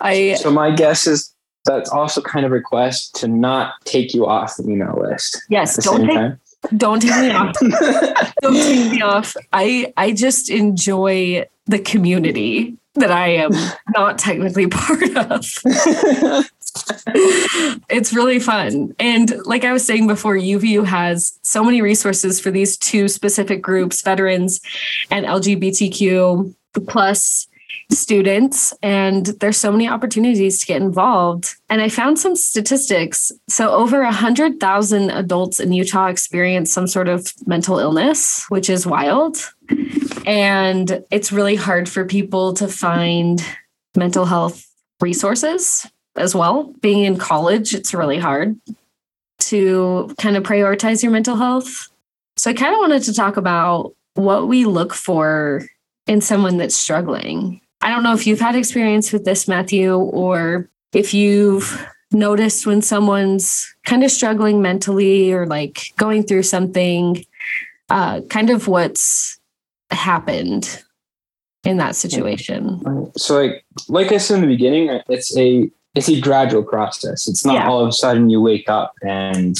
I 0.00 0.34
so 0.34 0.50
my 0.50 0.70
guess 0.70 1.06
is 1.06 1.32
that's 1.66 1.90
also 1.90 2.20
kind 2.22 2.46
of 2.46 2.52
request 2.52 3.14
to 3.16 3.28
not 3.28 3.74
take 3.84 4.14
you 4.14 4.26
off 4.26 4.56
the 4.56 4.64
email 4.68 4.98
list. 5.00 5.42
yes, 5.50 5.76
don't 5.84 6.06
take 6.06 6.14
time. 6.16 6.40
don't 6.76 7.00
take 7.00 7.16
me 7.20 7.30
off. 7.30 7.56
Don't 8.42 8.54
take 8.54 8.90
me 8.92 9.02
off. 9.02 9.36
I 9.52 9.92
I 9.96 10.12
just 10.12 10.50
enjoy 10.50 11.46
the 11.66 11.78
community 11.78 12.76
that 12.94 13.10
I 13.10 13.28
am 13.28 13.50
not 13.94 14.18
technically 14.18 14.66
part 14.70 15.02
of. 15.16 15.44
it's 17.88 18.12
really 18.12 18.38
fun. 18.38 18.94
And 18.98 19.34
like 19.44 19.64
I 19.64 19.72
was 19.72 19.84
saying 19.84 20.06
before, 20.06 20.34
UVU 20.36 20.84
has 20.84 21.38
so 21.42 21.62
many 21.64 21.82
resources 21.82 22.40
for 22.40 22.50
these 22.50 22.76
two 22.76 23.08
specific 23.08 23.62
groups, 23.62 24.02
veterans 24.02 24.60
and 25.10 25.26
LGBTQ 25.26 26.54
plus 26.86 27.48
students 27.90 28.74
and 28.82 29.26
there's 29.40 29.56
so 29.56 29.70
many 29.70 29.88
opportunities 29.88 30.58
to 30.60 30.66
get 30.66 30.82
involved. 30.82 31.54
And 31.68 31.80
i 31.80 31.88
found 31.88 32.18
some 32.18 32.34
statistics. 32.34 33.32
So 33.48 33.70
over 33.70 34.02
100000 34.02 35.10
adults 35.10 35.60
in 35.60 35.72
utah 35.72 36.06
experience 36.06 36.72
some 36.72 36.86
sort 36.86 37.08
of 37.08 37.32
mental 37.46 37.78
illness 37.78 38.44
which 38.48 38.68
is 38.68 38.86
wild. 38.86 39.38
And 40.26 41.04
it's 41.10 41.30
really 41.30 41.56
hard 41.56 41.88
for 41.88 42.04
people 42.04 42.54
to 42.54 42.66
find 42.66 43.40
mental 43.96 44.24
health 44.24 44.66
resources 45.00 45.86
as 46.16 46.34
well. 46.34 46.74
Being 46.80 47.04
in 47.04 47.16
college 47.18 47.74
it's 47.74 47.94
really 47.94 48.18
hard 48.18 48.58
to 49.38 50.12
kind 50.18 50.36
of 50.36 50.42
prioritize 50.42 51.02
your 51.02 51.12
mental 51.12 51.36
health. 51.36 51.88
So 52.36 52.50
i 52.50 52.54
kind 52.54 52.74
of 52.74 52.80
wanted 52.80 53.04
to 53.04 53.14
talk 53.14 53.36
about 53.36 53.94
what 54.14 54.48
we 54.48 54.64
look 54.64 54.92
for 54.92 55.62
in 56.06 56.20
someone 56.20 56.56
that's 56.56 56.76
struggling 56.76 57.60
I 57.86 57.90
don't 57.90 58.02
know 58.02 58.14
if 58.14 58.26
you've 58.26 58.40
had 58.40 58.56
experience 58.56 59.12
with 59.12 59.24
this, 59.24 59.46
Matthew, 59.46 59.94
or 59.94 60.68
if 60.92 61.12
you've 61.12 61.86
noticed 62.10 62.66
when 62.66 62.82
someone's 62.82 63.72
kind 63.84 64.02
of 64.02 64.10
struggling 64.10 64.62
mentally 64.62 65.32
or 65.32 65.46
like 65.46 65.92
going 65.96 66.24
through 66.24 66.44
something, 66.44 67.24
uh, 67.90 68.22
kind 68.22 68.50
of 68.50 68.66
what's 68.66 69.38
happened 69.90 70.82
in 71.64 71.76
that 71.76 71.96
situation. 71.96 73.12
So, 73.16 73.40
like, 73.40 73.64
like 73.88 74.12
I 74.12 74.16
said 74.16 74.36
in 74.36 74.40
the 74.42 74.48
beginning, 74.48 75.00
it's 75.08 75.36
a 75.36 75.70
it's 75.94 76.08
a 76.08 76.20
gradual 76.20 76.62
process. 76.62 77.28
It's 77.28 77.44
not 77.44 77.54
yeah. 77.54 77.68
all 77.68 77.80
of 77.80 77.88
a 77.88 77.92
sudden 77.92 78.30
you 78.30 78.40
wake 78.40 78.68
up 78.68 78.94
and 79.02 79.56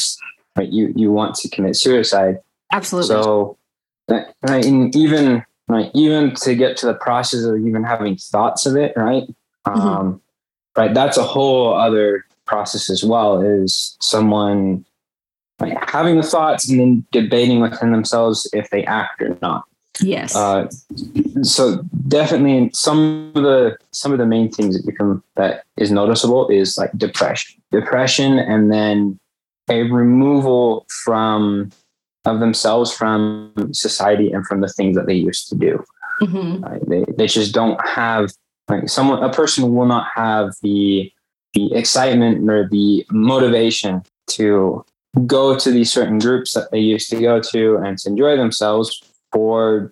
right, 0.56 0.68
you 0.68 0.92
you 0.96 1.12
want 1.12 1.34
to 1.36 1.48
commit 1.48 1.76
suicide. 1.76 2.38
Absolutely. 2.72 3.08
So, 3.08 3.56
right, 4.08 4.64
and 4.64 4.94
even 4.96 5.44
right? 5.68 5.90
Even 5.94 6.34
to 6.36 6.54
get 6.54 6.76
to 6.78 6.86
the 6.86 6.94
process 6.94 7.44
of 7.44 7.56
even 7.58 7.84
having 7.84 8.16
thoughts 8.16 8.66
of 8.66 8.76
it, 8.76 8.92
right? 8.96 9.24
Mm-hmm. 9.66 9.80
Um, 9.80 10.20
right. 10.76 10.94
That's 10.94 11.16
a 11.16 11.22
whole 11.22 11.74
other 11.74 12.24
process 12.46 12.88
as 12.90 13.04
well. 13.04 13.40
Is 13.40 13.96
someone 14.00 14.84
like, 15.58 15.76
having 15.90 16.16
the 16.16 16.22
thoughts 16.22 16.68
and 16.68 16.78
then 16.78 17.06
debating 17.12 17.60
within 17.60 17.92
themselves 17.92 18.48
if 18.52 18.70
they 18.70 18.84
act 18.84 19.22
or 19.22 19.36
not. 19.42 19.64
Yes. 20.00 20.36
Uh, 20.36 20.68
so 21.42 21.82
definitely, 22.06 22.70
some 22.74 23.32
of 23.34 23.42
the 23.42 23.78
some 23.92 24.12
of 24.12 24.18
the 24.18 24.26
main 24.26 24.50
things 24.50 24.76
that 24.76 24.84
become 24.84 25.22
that 25.36 25.64
is 25.78 25.90
noticeable 25.90 26.48
is 26.48 26.76
like 26.76 26.90
depression, 26.98 27.60
depression, 27.72 28.38
and 28.38 28.70
then 28.70 29.18
a 29.70 29.84
removal 29.84 30.86
from 31.04 31.70
of 32.26 32.40
themselves 32.40 32.92
from 32.92 33.52
society 33.72 34.32
and 34.32 34.46
from 34.46 34.60
the 34.60 34.68
things 34.68 34.96
that 34.96 35.06
they 35.06 35.14
used 35.14 35.48
to 35.48 35.54
do. 35.54 35.84
Mm-hmm. 36.22 36.90
They, 36.90 37.04
they 37.16 37.26
just 37.26 37.52
don't 37.52 37.78
have 37.86 38.30
like 38.68 38.88
someone 38.88 39.22
a 39.22 39.32
person 39.32 39.74
will 39.74 39.86
not 39.86 40.08
have 40.14 40.54
the 40.62 41.12
the 41.54 41.72
excitement 41.74 42.48
or 42.50 42.68
the 42.68 43.06
motivation 43.10 44.02
to 44.28 44.84
go 45.26 45.56
to 45.56 45.70
these 45.70 45.90
certain 45.90 46.18
groups 46.18 46.52
that 46.52 46.70
they 46.70 46.78
used 46.78 47.08
to 47.10 47.20
go 47.20 47.40
to 47.40 47.76
and 47.76 47.96
to 47.98 48.08
enjoy 48.10 48.36
themselves 48.36 49.02
for 49.32 49.90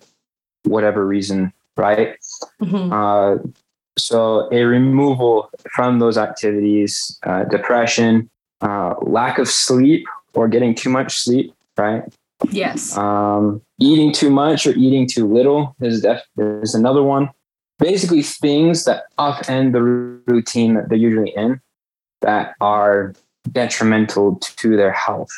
whatever 0.63 1.05
reason, 1.05 1.51
right? 1.77 2.17
Mm-hmm. 2.61 2.93
Uh, 2.93 3.37
so 3.97 4.49
a 4.51 4.63
removal 4.63 5.49
from 5.73 5.99
those 5.99 6.17
activities, 6.17 7.17
uh, 7.23 7.45
depression, 7.45 8.29
uh, 8.61 8.95
lack 9.01 9.39
of 9.39 9.47
sleep 9.47 10.05
or 10.33 10.47
getting 10.47 10.75
too 10.75 10.89
much 10.89 11.17
sleep, 11.17 11.53
right? 11.77 12.03
Yes. 12.51 12.97
Um, 12.97 13.61
eating 13.79 14.11
too 14.11 14.29
much 14.29 14.65
or 14.67 14.71
eating 14.71 15.07
too 15.07 15.31
little 15.31 15.75
is 15.81 16.01
def- 16.01 16.23
is 16.37 16.75
another 16.75 17.03
one. 17.03 17.29
Basically, 17.79 18.21
things 18.21 18.85
that 18.85 19.03
upend 19.19 19.73
the 19.73 19.81
routine 19.81 20.75
that 20.75 20.89
they're 20.89 20.97
usually 20.97 21.33
in 21.35 21.59
that 22.21 22.55
are 22.61 23.13
detrimental 23.51 24.37
to 24.37 24.77
their 24.77 24.91
health, 24.91 25.29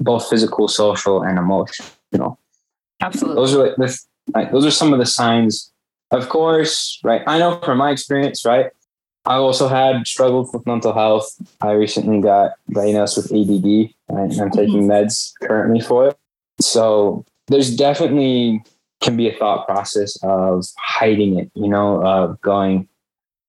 both 0.00 0.28
physical, 0.28 0.68
social, 0.68 1.22
and 1.22 1.38
emotional. 1.38 2.38
Absolutely. 3.00 3.36
Those 3.36 3.54
are 3.54 3.66
like 3.66 3.76
the, 3.76 3.98
like, 4.34 4.52
those 4.52 4.66
are 4.66 4.70
some 4.70 4.92
of 4.92 4.98
the 4.98 5.06
signs. 5.06 5.72
Of 6.10 6.28
course, 6.30 6.98
right? 7.04 7.22
I 7.26 7.38
know 7.38 7.60
from 7.62 7.78
my 7.78 7.90
experience, 7.90 8.44
right? 8.44 8.70
I 9.26 9.34
also 9.34 9.68
had 9.68 10.06
struggled 10.06 10.48
with 10.54 10.66
mental 10.66 10.94
health. 10.94 11.30
I 11.60 11.72
recently 11.72 12.20
got 12.20 12.52
diagnosed 12.70 13.18
with 13.18 13.26
ADD, 13.26 13.92
and 14.08 14.40
I'm 14.40 14.50
taking 14.50 14.88
mm-hmm. 14.88 14.90
meds 14.90 15.32
currently 15.42 15.80
for 15.80 16.08
it. 16.08 16.18
So 16.60 17.24
there's 17.46 17.74
definitely 17.74 18.62
can 19.00 19.16
be 19.16 19.28
a 19.28 19.36
thought 19.36 19.66
process 19.66 20.18
of 20.22 20.66
hiding 20.76 21.38
it, 21.38 21.50
you 21.54 21.68
know, 21.68 22.04
of 22.04 22.40
going, 22.40 22.88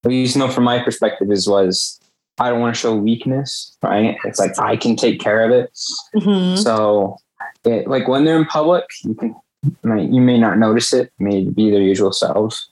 at 0.05 0.11
least, 0.11 0.35
you 0.35 0.39
know, 0.39 0.49
from 0.49 0.63
my 0.63 0.81
perspective 0.81 1.31
is 1.31 1.47
was 1.47 1.99
I 2.39 2.49
don't 2.49 2.61
want 2.61 2.75
to 2.75 2.79
show 2.79 2.95
weakness, 2.95 3.75
right? 3.81 4.17
It's 4.23 4.39
like 4.39 4.57
I 4.59 4.77
can 4.77 4.95
take 4.95 5.19
care 5.19 5.43
of 5.43 5.51
it. 5.51 5.71
Mm-hmm. 6.15 6.61
So 6.61 7.17
it, 7.65 7.87
like 7.87 8.07
when 8.07 8.23
they're 8.25 8.37
in 8.37 8.45
public, 8.45 8.85
you 9.03 9.15
can, 9.15 9.35
you 9.83 10.21
may 10.21 10.37
not 10.37 10.57
notice 10.57 10.93
it, 10.93 11.11
may 11.19 11.43
be 11.43 11.69
their 11.69 11.81
usual 11.81 12.13
selves. 12.13 12.69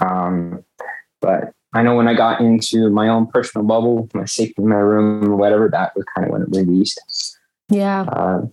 Um, 0.00 0.62
but 1.20 1.52
I 1.72 1.82
know 1.82 1.94
when 1.94 2.08
I 2.08 2.14
got 2.14 2.40
into 2.40 2.90
my 2.90 3.08
own 3.08 3.26
personal 3.26 3.66
bubble, 3.66 4.08
my 4.12 4.24
safety 4.24 4.54
in 4.58 4.68
my 4.68 4.76
room 4.76 5.24
or 5.24 5.36
whatever, 5.36 5.68
that 5.70 5.94
was 5.96 6.04
kind 6.14 6.26
of 6.26 6.32
when 6.32 6.42
it 6.42 6.48
released. 6.50 7.00
Yeah. 7.70 8.02
Uh, 8.02 8.46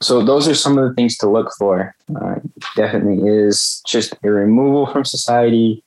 so 0.00 0.22
those 0.22 0.48
are 0.48 0.54
some 0.54 0.78
of 0.78 0.88
the 0.88 0.94
things 0.94 1.16
to 1.18 1.28
look 1.28 1.52
for. 1.58 1.94
Uh, 2.14 2.36
definitely 2.76 3.28
is 3.28 3.82
just 3.86 4.14
a 4.22 4.30
removal 4.30 4.86
from 4.86 5.04
society, 5.04 5.82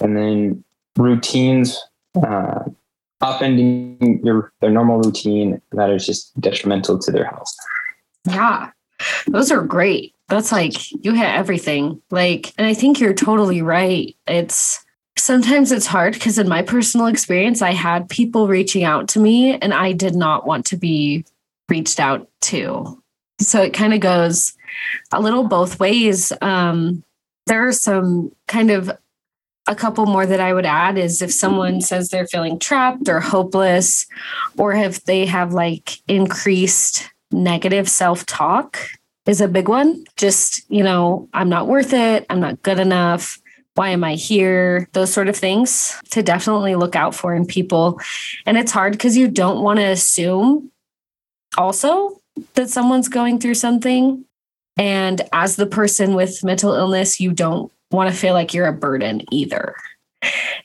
and 0.00 0.16
then 0.16 0.64
routines, 0.96 1.82
uh, 2.26 2.64
upending 3.22 4.24
your 4.24 4.52
their 4.60 4.70
normal 4.70 5.00
routine 5.00 5.60
that 5.72 5.90
is 5.90 6.06
just 6.06 6.38
detrimental 6.40 6.98
to 6.98 7.12
their 7.12 7.24
health. 7.24 7.54
Yeah, 8.26 8.70
those 9.26 9.50
are 9.50 9.62
great. 9.62 10.14
That's 10.28 10.50
like 10.50 10.90
you 11.04 11.12
hit 11.12 11.28
everything. 11.28 12.00
Like, 12.10 12.52
and 12.58 12.66
I 12.66 12.74
think 12.74 13.00
you're 13.00 13.14
totally 13.14 13.62
right. 13.62 14.16
It's 14.26 14.84
sometimes 15.18 15.72
it's 15.72 15.86
hard 15.86 16.14
because 16.14 16.38
in 16.38 16.48
my 16.48 16.62
personal 16.62 17.06
experience, 17.06 17.60
I 17.62 17.72
had 17.72 18.08
people 18.08 18.48
reaching 18.48 18.84
out 18.84 19.08
to 19.08 19.20
me, 19.20 19.58
and 19.58 19.74
I 19.74 19.92
did 19.92 20.14
not 20.14 20.46
want 20.46 20.64
to 20.66 20.76
be 20.76 21.24
reached 21.68 22.00
out 22.00 22.28
to 22.42 23.02
so 23.38 23.62
it 23.62 23.74
kind 23.74 23.94
of 23.94 24.00
goes 24.00 24.54
a 25.12 25.20
little 25.20 25.44
both 25.44 25.78
ways. 25.78 26.32
Um, 26.40 27.02
there 27.46 27.66
are 27.66 27.72
some 27.72 28.32
kind 28.48 28.70
of 28.70 28.90
a 29.66 29.74
couple 29.74 30.06
more 30.06 30.26
that 30.26 30.40
I 30.40 30.52
would 30.52 30.66
add 30.66 30.96
is 30.96 31.22
if 31.22 31.32
someone 31.32 31.80
says 31.80 32.08
they're 32.08 32.26
feeling 32.26 32.58
trapped 32.58 33.08
or 33.08 33.20
hopeless, 33.20 34.06
or 34.56 34.74
if 34.74 35.04
they 35.04 35.26
have 35.26 35.52
like 35.52 35.98
increased 36.08 37.10
negative 37.32 37.88
self 37.88 38.24
talk, 38.26 38.78
is 39.26 39.40
a 39.40 39.48
big 39.48 39.68
one. 39.68 40.04
Just, 40.16 40.70
you 40.70 40.84
know, 40.84 41.28
I'm 41.34 41.48
not 41.48 41.66
worth 41.66 41.92
it. 41.92 42.26
I'm 42.30 42.40
not 42.40 42.62
good 42.62 42.78
enough. 42.78 43.40
Why 43.74 43.90
am 43.90 44.04
I 44.04 44.14
here? 44.14 44.88
Those 44.92 45.12
sort 45.12 45.28
of 45.28 45.36
things 45.36 46.00
to 46.12 46.22
definitely 46.22 46.76
look 46.76 46.96
out 46.96 47.14
for 47.14 47.34
in 47.34 47.44
people. 47.44 48.00
And 48.46 48.56
it's 48.56 48.72
hard 48.72 48.92
because 48.92 49.16
you 49.16 49.28
don't 49.28 49.62
want 49.62 49.80
to 49.80 49.84
assume 49.84 50.70
also 51.58 52.20
that 52.54 52.70
someone's 52.70 53.08
going 53.08 53.38
through 53.38 53.54
something. 53.54 54.24
And 54.76 55.22
as 55.32 55.56
the 55.56 55.66
person 55.66 56.14
with 56.14 56.44
mental 56.44 56.74
illness, 56.74 57.20
you 57.20 57.32
don't 57.32 57.72
want 57.90 58.10
to 58.10 58.16
feel 58.16 58.34
like 58.34 58.52
you're 58.52 58.66
a 58.66 58.72
burden 58.72 59.22
either. 59.32 59.74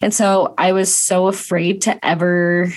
And 0.01 0.13
so 0.13 0.53
I 0.57 0.71
was 0.71 0.93
so 0.93 1.27
afraid 1.27 1.81
to 1.83 2.05
ever 2.05 2.71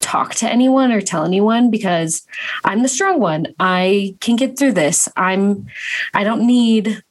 talk 0.00 0.34
to 0.36 0.50
anyone 0.50 0.92
or 0.92 1.00
tell 1.00 1.24
anyone 1.24 1.70
because 1.70 2.26
I'm 2.64 2.82
the 2.82 2.88
strong 2.88 3.20
one. 3.20 3.48
I 3.58 4.16
can 4.20 4.36
get 4.36 4.58
through 4.58 4.72
this. 4.72 5.08
I'm 5.16 5.66
I 6.14 6.24
don't 6.24 6.46
need 6.46 7.02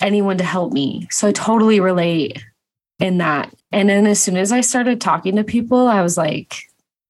anyone 0.00 0.38
to 0.38 0.44
help 0.44 0.72
me. 0.72 1.08
So 1.10 1.28
I 1.28 1.32
totally 1.32 1.80
relate 1.80 2.44
in 2.98 3.18
that. 3.18 3.54
And 3.72 3.88
then 3.88 4.06
as 4.06 4.20
soon 4.20 4.36
as 4.36 4.52
I 4.52 4.60
started 4.60 5.00
talking 5.00 5.36
to 5.36 5.44
people, 5.44 5.88
I 5.88 6.02
was 6.02 6.16
like, 6.16 6.56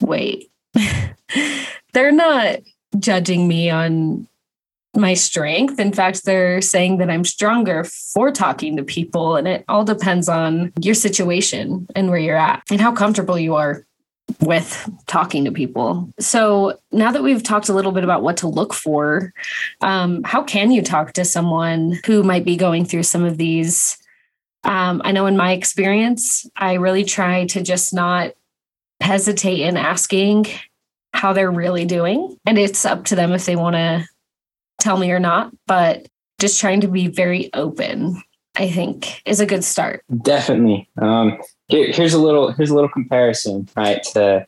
wait. 0.00 0.50
they're 1.92 2.12
not 2.12 2.58
judging 2.98 3.46
me 3.48 3.70
on 3.70 4.26
my 4.94 5.14
strength. 5.14 5.78
In 5.78 5.92
fact, 5.92 6.24
they're 6.24 6.60
saying 6.60 6.98
that 6.98 7.10
I'm 7.10 7.24
stronger 7.24 7.84
for 7.84 8.30
talking 8.30 8.76
to 8.76 8.82
people. 8.82 9.36
And 9.36 9.46
it 9.46 9.64
all 9.68 9.84
depends 9.84 10.28
on 10.28 10.72
your 10.80 10.94
situation 10.94 11.86
and 11.94 12.08
where 12.08 12.18
you're 12.18 12.36
at 12.36 12.62
and 12.70 12.80
how 12.80 12.92
comfortable 12.92 13.38
you 13.38 13.54
are 13.54 13.84
with 14.40 14.90
talking 15.06 15.44
to 15.44 15.52
people. 15.52 16.10
So 16.18 16.78
now 16.92 17.12
that 17.12 17.22
we've 17.22 17.42
talked 17.42 17.68
a 17.68 17.74
little 17.74 17.92
bit 17.92 18.04
about 18.04 18.22
what 18.22 18.38
to 18.38 18.48
look 18.48 18.72
for, 18.72 19.32
um, 19.82 20.22
how 20.24 20.42
can 20.42 20.70
you 20.70 20.82
talk 20.82 21.12
to 21.12 21.24
someone 21.24 22.00
who 22.06 22.22
might 22.22 22.44
be 22.44 22.56
going 22.56 22.84
through 22.84 23.04
some 23.04 23.24
of 23.24 23.38
these 23.38 23.98
Um, 24.64 25.00
I 25.04 25.12
know 25.12 25.26
in 25.26 25.36
my 25.36 25.52
experience, 25.52 26.44
I 26.56 26.74
really 26.74 27.04
try 27.04 27.46
to 27.46 27.62
just 27.62 27.94
not 27.94 28.32
hesitate 29.00 29.60
in 29.60 29.76
asking 29.76 30.46
how 31.16 31.32
they're 31.32 31.50
really 31.50 31.84
doing. 31.84 32.36
And 32.46 32.58
it's 32.58 32.84
up 32.84 33.04
to 33.06 33.16
them 33.16 33.32
if 33.32 33.46
they 33.46 33.56
want 33.56 33.74
to 33.74 34.06
tell 34.78 34.98
me 34.98 35.10
or 35.10 35.18
not. 35.18 35.52
But 35.66 36.06
just 36.38 36.60
trying 36.60 36.82
to 36.82 36.88
be 36.88 37.08
very 37.08 37.50
open, 37.54 38.22
I 38.56 38.70
think, 38.70 39.22
is 39.24 39.40
a 39.40 39.46
good 39.46 39.64
start. 39.64 40.04
Definitely. 40.22 40.88
Um, 41.00 41.40
here, 41.68 41.90
here's 41.90 42.14
a 42.14 42.18
little 42.18 42.52
here's 42.52 42.70
a 42.70 42.74
little 42.74 42.90
comparison, 42.90 43.68
right? 43.76 44.02
To 44.12 44.46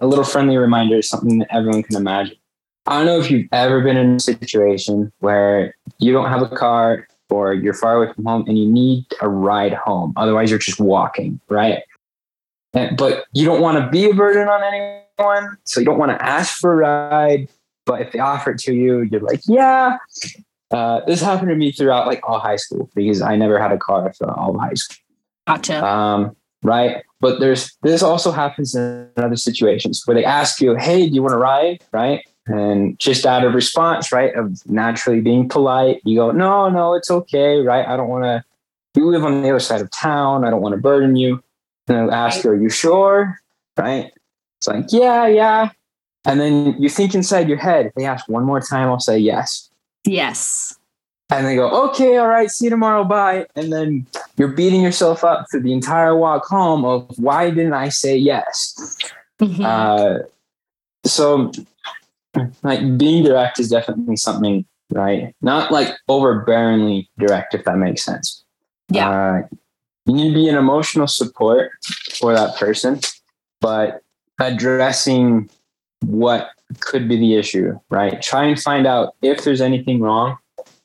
a 0.00 0.06
little 0.06 0.24
friendly 0.24 0.56
reminder, 0.56 1.02
something 1.02 1.38
that 1.38 1.48
everyone 1.50 1.82
can 1.82 1.96
imagine. 1.96 2.36
I 2.86 2.98
don't 2.98 3.06
know 3.06 3.18
if 3.18 3.30
you've 3.30 3.48
ever 3.52 3.80
been 3.80 3.96
in 3.96 4.14
a 4.14 4.20
situation 4.20 5.12
where 5.18 5.74
you 5.98 6.12
don't 6.12 6.28
have 6.28 6.42
a 6.42 6.48
car 6.48 7.08
or 7.30 7.52
you're 7.52 7.74
far 7.74 7.96
away 7.96 8.12
from 8.12 8.24
home 8.24 8.44
and 8.46 8.56
you 8.56 8.66
need 8.66 9.06
a 9.20 9.28
ride 9.28 9.72
home. 9.72 10.12
Otherwise, 10.16 10.50
you're 10.50 10.58
just 10.60 10.78
walking, 10.78 11.40
right? 11.48 11.82
But 12.72 13.24
you 13.32 13.44
don't 13.44 13.60
want 13.60 13.78
to 13.78 13.90
be 13.90 14.08
a 14.08 14.14
burden 14.14 14.48
on 14.48 14.62
anyone. 14.62 15.05
So 15.18 15.80
you 15.80 15.86
don't 15.86 15.98
want 15.98 16.12
to 16.12 16.24
ask 16.24 16.58
for 16.58 16.72
a 16.72 16.76
ride. 16.76 17.48
But 17.84 18.02
if 18.02 18.12
they 18.12 18.18
offer 18.18 18.50
it 18.50 18.58
to 18.60 18.74
you, 18.74 19.02
you're 19.02 19.20
like, 19.20 19.40
yeah. 19.46 19.98
Uh, 20.72 21.00
this 21.06 21.20
happened 21.20 21.50
to 21.50 21.54
me 21.54 21.70
throughout 21.70 22.08
like 22.08 22.20
all 22.28 22.40
high 22.40 22.56
school 22.56 22.90
because 22.94 23.22
I 23.22 23.36
never 23.36 23.60
had 23.60 23.70
a 23.70 23.78
car 23.78 24.12
for 24.12 24.28
all 24.30 24.54
of 24.54 24.60
high 24.60 24.74
school. 24.74 24.96
Gotcha. 25.46 25.84
Um, 25.84 26.36
right. 26.64 27.04
But 27.20 27.38
there's 27.38 27.76
this 27.82 28.02
also 28.02 28.32
happens 28.32 28.74
in 28.74 29.08
other 29.16 29.36
situations 29.36 30.02
where 30.04 30.16
they 30.16 30.24
ask 30.24 30.60
you, 30.60 30.74
hey, 30.74 31.08
do 31.08 31.14
you 31.14 31.22
want 31.22 31.34
to 31.34 31.38
ride? 31.38 31.84
Right. 31.92 32.26
And 32.46 32.98
just 32.98 33.26
out 33.26 33.44
of 33.44 33.54
response, 33.54 34.12
right, 34.12 34.34
of 34.34 34.60
naturally 34.68 35.20
being 35.20 35.48
polite, 35.48 36.00
you 36.04 36.16
go, 36.16 36.30
no, 36.30 36.68
no, 36.68 36.94
it's 36.94 37.10
okay, 37.10 37.60
right? 37.60 37.86
I 37.86 37.96
don't 37.96 38.08
want 38.08 38.24
to, 38.24 38.44
you 38.94 39.10
live 39.10 39.24
on 39.24 39.42
the 39.42 39.50
other 39.50 39.60
side 39.60 39.80
of 39.80 39.90
town. 39.90 40.44
I 40.44 40.50
don't 40.50 40.62
want 40.62 40.74
to 40.74 40.80
burden 40.80 41.16
you. 41.16 41.42
And 41.88 41.96
I'll 41.96 42.12
ask 42.12 42.44
you, 42.44 42.50
are 42.50 42.56
you 42.56 42.68
sure? 42.68 43.40
Right? 43.76 44.12
It's 44.66 44.92
like, 44.92 45.00
yeah, 45.00 45.26
yeah. 45.26 45.70
And 46.24 46.40
then 46.40 46.80
you 46.80 46.88
think 46.88 47.14
inside 47.14 47.48
your 47.48 47.58
head, 47.58 47.92
they 47.96 48.04
ask 48.04 48.28
one 48.28 48.44
more 48.44 48.60
time, 48.60 48.88
I'll 48.88 48.98
say 48.98 49.18
yes. 49.18 49.70
Yes. 50.04 50.76
And 51.30 51.46
they 51.46 51.56
go, 51.56 51.68
okay, 51.88 52.16
all 52.16 52.28
right, 52.28 52.50
see 52.50 52.66
you 52.66 52.70
tomorrow, 52.70 53.04
bye. 53.04 53.46
And 53.54 53.72
then 53.72 54.06
you're 54.36 54.48
beating 54.48 54.82
yourself 54.82 55.24
up 55.24 55.46
for 55.50 55.60
the 55.60 55.72
entire 55.72 56.16
walk 56.16 56.44
home 56.46 56.84
of 56.84 57.08
why 57.16 57.50
didn't 57.50 57.74
I 57.74 57.88
say 57.88 58.16
yes? 58.16 58.96
Mm-hmm. 59.40 59.64
Uh, 59.64 60.18
so 61.04 61.52
like 62.62 62.98
being 62.98 63.24
direct 63.24 63.58
is 63.58 63.70
definitely 63.70 64.16
something, 64.16 64.64
right? 64.92 65.34
Not 65.42 65.72
like 65.72 65.96
overbearingly 66.08 67.08
direct, 67.18 67.54
if 67.54 67.64
that 67.64 67.76
makes 67.76 68.04
sense. 68.04 68.44
Yeah. 68.88 69.10
Uh, 69.10 69.56
you 70.06 70.14
need 70.14 70.28
to 70.28 70.34
be 70.34 70.48
an 70.48 70.56
emotional 70.56 71.08
support 71.08 71.72
for 72.18 72.32
that 72.32 72.56
person, 72.56 73.00
but 73.60 74.02
addressing 74.40 75.48
what 76.04 76.50
could 76.80 77.08
be 77.08 77.16
the 77.16 77.34
issue, 77.34 77.78
right? 77.90 78.20
Try 78.22 78.44
and 78.44 78.60
find 78.60 78.86
out 78.86 79.14
if 79.22 79.44
there's 79.44 79.60
anything 79.60 80.00
wrong 80.00 80.36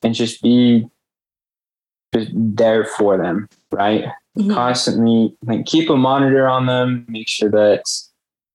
and 0.03 0.13
just 0.13 0.41
be 0.41 0.87
just 2.13 2.31
there 2.33 2.85
for 2.85 3.17
them, 3.17 3.49
right? 3.71 4.05
Mm-hmm. 4.37 4.53
Constantly 4.53 5.35
like 5.43 5.65
keep 5.65 5.89
a 5.89 5.97
monitor 5.97 6.47
on 6.47 6.65
them, 6.65 7.05
make 7.07 7.27
sure 7.27 7.49
that 7.49 7.83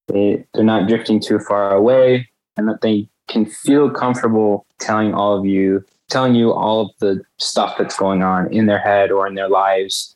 they, 0.07 0.45
they're 0.53 0.63
not 0.63 0.87
drifting 0.87 1.19
too 1.19 1.39
far 1.39 1.73
away 1.75 2.29
and 2.55 2.67
that 2.67 2.81
they 2.81 3.07
can 3.27 3.45
feel 3.45 3.89
comfortable 3.89 4.65
telling 4.79 5.13
all 5.13 5.37
of 5.37 5.45
you, 5.45 5.83
telling 6.09 6.33
you 6.33 6.53
all 6.53 6.81
of 6.81 6.91
the 6.99 7.21
stuff 7.37 7.75
that's 7.77 7.97
going 7.97 8.23
on 8.23 8.51
in 8.53 8.65
their 8.65 8.79
head 8.79 9.11
or 9.11 9.27
in 9.27 9.35
their 9.35 9.49
lives, 9.49 10.15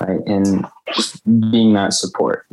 right? 0.00 0.20
And 0.26 0.66
just 0.94 1.24
being 1.50 1.72
that 1.74 1.92
support. 1.92 2.46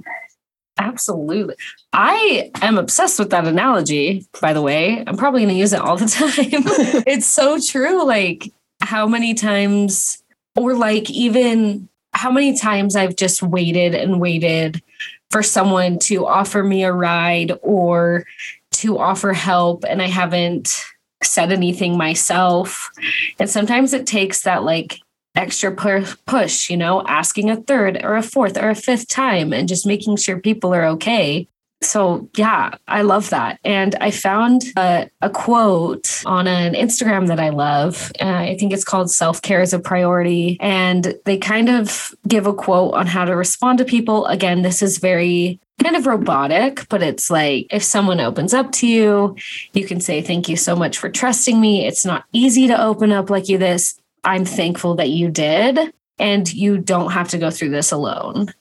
Absolutely. 0.82 1.56
I 1.94 2.52
am 2.62 2.78
obsessed 2.78 3.20
with 3.20 3.30
that 3.30 3.48
analogy, 3.48 4.26
by 4.42 4.54
the 4.54 4.62
way. 4.62 5.04
I'm 5.06 5.16
probably 5.16 5.42
going 5.42 5.54
to 5.54 5.60
use 5.60 5.74
it 5.74 5.80
all 5.80 5.96
the 5.96 6.06
time. 6.08 7.04
it's 7.06 7.27
so 7.27 7.60
true. 7.60 8.03
Like, 8.03 8.51
how 8.82 9.08
many 9.08 9.34
times, 9.36 10.24
or 10.55 10.75
like, 10.75 11.10
even 11.12 11.88
how 12.14 12.32
many 12.32 12.58
times 12.58 12.96
I've 12.96 13.16
just 13.16 13.44
waited 13.44 13.94
and 13.96 14.20
waited 14.20 14.82
for 15.29 15.44
someone 15.44 16.00
to 16.00 16.25
offer 16.25 16.64
me 16.64 16.84
a 16.84 16.92
ride 16.92 17.53
or 17.62 18.25
to 18.72 18.98
offer 18.98 19.34
help 19.34 19.86
and 19.88 20.01
I 20.01 20.08
haven't 20.08 20.84
said 21.24 21.51
anything 21.51 21.98
myself. 21.98 22.90
And 23.40 23.50
sometimes 23.50 23.94
it 23.94 24.08
takes 24.08 24.42
that 24.42 24.64
like 24.64 25.00
extra 25.35 25.72
push, 26.25 26.70
you 26.70 26.77
know, 26.77 27.03
asking 27.07 27.50
a 27.50 27.55
third 27.55 28.03
or 28.03 28.15
a 28.15 28.24
fourth 28.24 28.57
or 28.57 28.70
a 28.70 28.75
fifth 28.75 29.07
time 29.07 29.53
and 29.53 29.67
just 29.67 29.85
making 29.85 30.17
sure 30.17 30.39
people 30.39 30.74
are 30.74 30.85
okay. 30.85 31.48
So, 31.83 32.29
yeah, 32.37 32.75
I 32.87 33.01
love 33.01 33.31
that. 33.31 33.59
And 33.63 33.96
I 33.96 34.11
found 34.11 34.65
a, 34.77 35.09
a 35.22 35.31
quote 35.31 36.22
on 36.27 36.48
an 36.48 36.75
Instagram 36.75 37.27
that 37.27 37.39
I 37.39 37.50
love. 37.50 38.11
Uh, 38.22 38.27
I 38.27 38.55
think 38.59 38.72
it's 38.72 38.83
called 38.83 39.09
Self 39.09 39.41
Care 39.41 39.61
is 39.61 39.74
a 39.74 39.79
Priority. 39.79 40.57
And 40.61 41.15
they 41.25 41.37
kind 41.37 41.70
of 41.70 42.13
give 42.27 42.46
a 42.46 42.53
quote 42.53 42.94
on 42.94 43.07
how 43.07 43.25
to 43.25 43.35
respond 43.35 43.79
to 43.79 43.85
people. 43.85 44.27
Again, 44.27 44.61
this 44.61 44.83
is 44.83 45.00
very 45.00 45.59
kind 45.81 45.96
of 45.96 46.05
robotic, 46.05 46.87
but 46.89 47.01
it's 47.01 47.31
like 47.31 47.65
if 47.72 47.83
someone 47.83 48.20
opens 48.20 48.53
up 48.53 48.72
to 48.74 48.87
you, 48.87 49.35
you 49.74 49.87
can 49.87 50.00
say, 50.00 50.22
Thank 50.22 50.48
you 50.50 50.57
so 50.57 50.75
much 50.75 51.00
for 51.00 51.09
trusting 51.09 51.59
me. 51.59 51.87
It's 51.87 52.05
not 52.05 52.25
easy 52.31 52.67
to 52.67 52.79
open 52.79 53.11
up 53.11 53.31
like 53.31 53.50
you 53.50 53.57
this. 53.57 54.00
I'm 54.24 54.46
thankful 54.46 54.96
that 54.96 55.10
you 55.10 55.29
did. 55.29 55.94
And 56.20 56.51
you 56.53 56.77
don't 56.77 57.12
have 57.12 57.29
to 57.29 57.40
go 57.40 57.50
through 57.50 57.72
this 57.72 57.92
alone. 57.92 58.53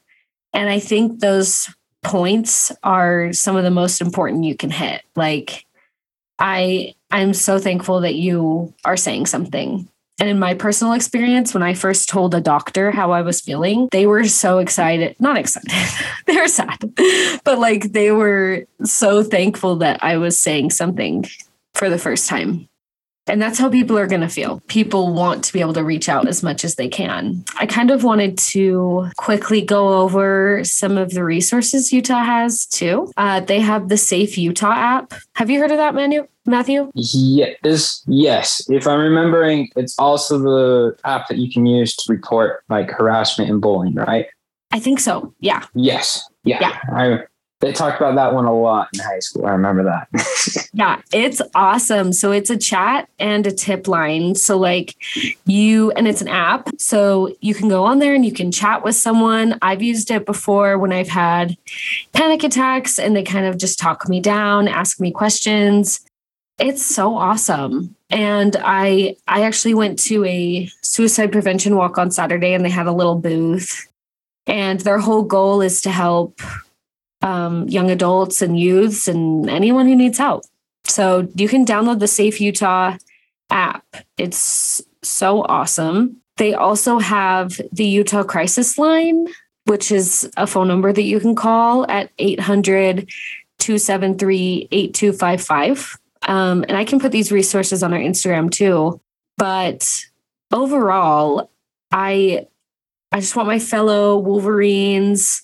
And 0.55 0.71
I 0.71 0.79
think 0.79 1.21
those 1.21 1.69
points 2.03 2.73
are 2.83 3.35
some 3.35 3.55
of 3.55 3.65
the 3.65 3.71
most 3.71 4.01
important 4.01 4.45
you 4.45 4.57
can 4.57 4.71
hit. 4.71 5.03
Like, 5.15 5.67
I 6.39 6.95
I'm 7.11 7.35
so 7.35 7.59
thankful 7.59 8.01
that 8.01 8.15
you 8.15 8.73
are 8.87 8.97
saying 8.97 9.27
something 9.27 9.91
and 10.21 10.29
in 10.29 10.39
my 10.39 10.53
personal 10.53 10.93
experience, 10.93 11.55
when 11.55 11.63
I 11.63 11.73
first 11.73 12.11
told 12.11 12.35
a 12.35 12.43
doctor 12.43 12.91
how 12.91 13.11
I 13.11 13.23
was 13.23 13.41
feeling, 13.41 13.89
they 13.91 14.07
were 14.07 14.25
so 14.25 14.59
excited, 14.59 15.17
not 15.19 15.39
excited, 15.39 15.73
they 16.27 16.37
were 16.37 16.47
sad, 16.47 16.79
but 17.43 17.59
like 17.59 17.93
they 17.93 18.13
were 18.13 18.67
so 18.85 19.23
thankful 19.23 19.77
that 19.77 20.05
I 20.05 20.19
was 20.19 20.39
saying 20.39 20.71
something 20.71 21.25
for 21.73 21.89
the 21.89 21.99
first 21.99 22.29
time. 22.29 22.69
And 23.31 23.41
that's 23.41 23.59
how 23.59 23.71
people 23.71 23.97
are 23.97 24.09
going 24.09 24.23
to 24.23 24.29
feel. 24.29 24.61
People 24.67 25.15
want 25.15 25.45
to 25.45 25.53
be 25.53 25.61
able 25.61 25.73
to 25.75 25.85
reach 25.85 26.09
out 26.09 26.27
as 26.27 26.43
much 26.43 26.65
as 26.65 26.75
they 26.75 26.89
can. 26.89 27.45
I 27.59 27.67
kind 27.67 27.91
of 27.91 28.03
wanted 28.03 28.37
to 28.39 29.09
quickly 29.17 29.63
go 29.63 30.01
over 30.01 30.65
some 30.65 30.99
of 30.99 31.13
the 31.13 31.23
resources 31.23 31.93
Utah 31.93 32.25
has 32.25 32.67
too. 32.67 33.13
Uh, 33.17 33.41
they 33.41 33.61
have 33.61 33.89
the 33.89 33.97
Safe 33.97 34.37
Utah 34.37 34.73
app. 34.73 35.15
Have 35.37 35.49
you 35.49 35.61
heard 35.61 35.71
of 35.71 35.79
that, 35.79 35.95
Manu? 35.95 36.27
Matthew? 36.47 36.91
Yes, 36.95 38.03
yes. 38.09 38.69
If 38.69 38.87
I'm 38.87 38.99
remembering, 38.99 39.71
it's 39.77 39.97
also 39.99 40.39
the 40.39 40.97
app 41.05 41.29
that 41.29 41.39
you 41.39 41.53
can 41.53 41.67
use 41.67 41.95
to 41.97 42.13
report 42.13 42.65
like 42.69 42.91
harassment 42.91 43.51
and 43.51 43.61
bullying, 43.61 43.95
right? 43.95 44.27
I 44.73 44.81
think 44.81 45.01
so. 45.01 45.35
Yeah. 45.39 45.65
Yes. 45.75 46.29
Yeah. 46.45 46.59
yeah. 46.61 46.79
I, 46.93 47.19
they 47.61 47.73
talked 47.73 48.01
about 48.01 48.15
that 48.15 48.33
one 48.33 48.47
a 48.47 48.59
lot 48.59 48.89
in 48.95 49.01
high 49.01 49.19
school. 49.19 49.47
I 49.47 49.51
remember 49.51 49.85
that. 49.85 50.69
yeah, 50.73 51.03
it's 51.13 51.43
awesome. 51.55 52.13
So 52.13 52.33
it's 52.33 52.49
a 52.49 52.57
chat 52.57 53.09
and 53.19 53.47
a 53.47 53.53
tip 53.53 53.87
line. 53.87 54.35
So 54.35 54.59
like 54.59 54.97
you 55.45 55.91
and 55.93 56.09
it's 56.09 56.23
an 56.23 56.29
app. 56.29 56.71
So 56.79 57.35
you 57.41 57.55
can 57.55 57.69
go 57.69 57.85
on 57.85 57.99
there 57.99 58.15
and 58.15 58.25
you 58.25 58.33
can 58.33 58.51
chat 58.51 58.83
with 58.83 58.97
someone. 58.97 59.59
I've 59.61 59.83
used 59.83 60.11
it 60.11 60.25
before 60.25 60.79
when 60.79 60.91
I've 60.91 61.09
had 61.09 61.57
panic 62.15 62.45
attacks 62.45 62.99
and 62.99 63.15
they 63.15 63.23
kind 63.23 63.45
of 63.45 63.59
just 63.59 63.79
talk 63.79 64.09
me 64.09 64.21
down, 64.21 64.67
ask 64.67 64.99
me 64.99 65.11
questions. 65.11 66.01
It's 66.59 66.85
so 66.85 67.15
awesome. 67.15 67.95
And 68.09 68.57
I 68.61 69.17
I 69.29 69.43
actually 69.43 69.75
went 69.75 69.99
to 70.01 70.25
a 70.25 70.71
suicide 70.81 71.31
prevention 71.31 71.77
walk 71.77 71.99
on 71.99 72.11
Saturday 72.11 72.55
and 72.55 72.65
they 72.65 72.71
had 72.71 72.87
a 72.87 72.93
little 72.93 73.17
booth. 73.17 73.87
And 74.47 74.81
their 74.81 74.99
whole 74.99 75.23
goal 75.23 75.61
is 75.61 75.83
to 75.83 75.91
help 75.91 76.41
um, 77.23 77.69
young 77.69 77.91
adults 77.91 78.43
and 78.43 78.59
youths 78.59 79.09
and 79.09 79.49
anyone 79.49 79.87
who 79.87 79.97
needs 79.97 80.19
help. 80.19 80.45
So 80.85 81.29
you 81.35 81.49
can 81.49 81.65
download 81.65 82.01
the 82.01 82.09
Safe 82.09 82.41
Utah 82.41 82.97
app. 83.51 83.85
It's 84.17 84.83
so 85.03 85.43
awesome. 85.43 86.17
They 86.37 86.55
also 86.55 86.99
have 86.99 87.61
the 87.73 87.85
Utah 87.85 88.23
Crisis 88.23 88.79
Line, 88.79 89.27
which 89.67 89.93
is 89.93 90.31
a 90.37 90.47
phone 90.47 90.69
number 90.69 90.93
that 90.93 91.03
you 91.03 91.21
can 91.21 91.35
call 91.35 91.89
at 91.91 92.11
800 92.19 93.09
273 93.59 94.69
8255. 94.73 95.99
Um, 96.23 96.65
and 96.69 96.77
I 96.77 96.85
can 96.85 97.01
put 97.01 97.13
these 97.13 97.33
resources 97.33 97.83
on 97.83 97.93
our 97.93 97.99
Instagram 97.99 98.51
too. 98.51 99.01
But 99.37 99.89
overall, 100.53 101.51
I 101.93 102.47
I 103.13 103.21
just 103.21 103.37
want 103.37 103.49
my 103.49 103.59
fellow 103.59 104.19
Wolverines 104.19 105.43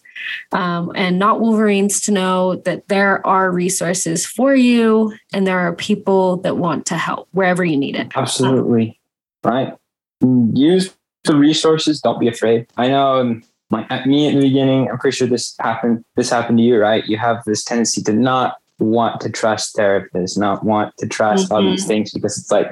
um, 0.52 0.92
and 0.94 1.18
not 1.18 1.40
Wolverines 1.40 2.00
to 2.02 2.12
know 2.12 2.56
that 2.56 2.88
there 2.88 3.26
are 3.26 3.50
resources 3.50 4.26
for 4.26 4.54
you 4.54 5.12
and 5.32 5.46
there 5.46 5.58
are 5.58 5.74
people 5.74 6.38
that 6.38 6.56
want 6.56 6.86
to 6.86 6.96
help 6.96 7.28
wherever 7.32 7.64
you 7.64 7.76
need 7.76 7.96
it. 7.96 8.12
Absolutely. 8.16 9.00
Right. 9.44 9.74
Use 10.20 10.94
the 11.24 11.36
resources. 11.36 12.00
Don't 12.00 12.20
be 12.20 12.28
afraid. 12.28 12.66
I 12.76 12.88
know 12.88 13.40
like 13.70 13.86
at 13.90 14.06
me 14.06 14.28
at 14.28 14.34
the 14.34 14.40
beginning, 14.40 14.88
I'm 14.90 14.98
pretty 14.98 15.16
sure 15.16 15.26
this 15.26 15.54
happened. 15.58 16.04
This 16.14 16.30
happened 16.30 16.58
to 16.58 16.64
you, 16.64 16.78
right? 16.78 17.04
You 17.06 17.18
have 17.18 17.42
this 17.44 17.64
tendency 17.64 18.02
to 18.02 18.12
not 18.12 18.56
want 18.78 19.20
to 19.22 19.30
trust 19.30 19.76
therapists, 19.76 20.38
not 20.38 20.64
want 20.64 20.96
to 20.98 21.06
trust 21.06 21.46
mm-hmm. 21.46 21.54
all 21.54 21.62
these 21.62 21.82
mm-hmm. 21.82 21.88
things 21.88 22.12
because 22.12 22.38
it's 22.38 22.50
like, 22.50 22.70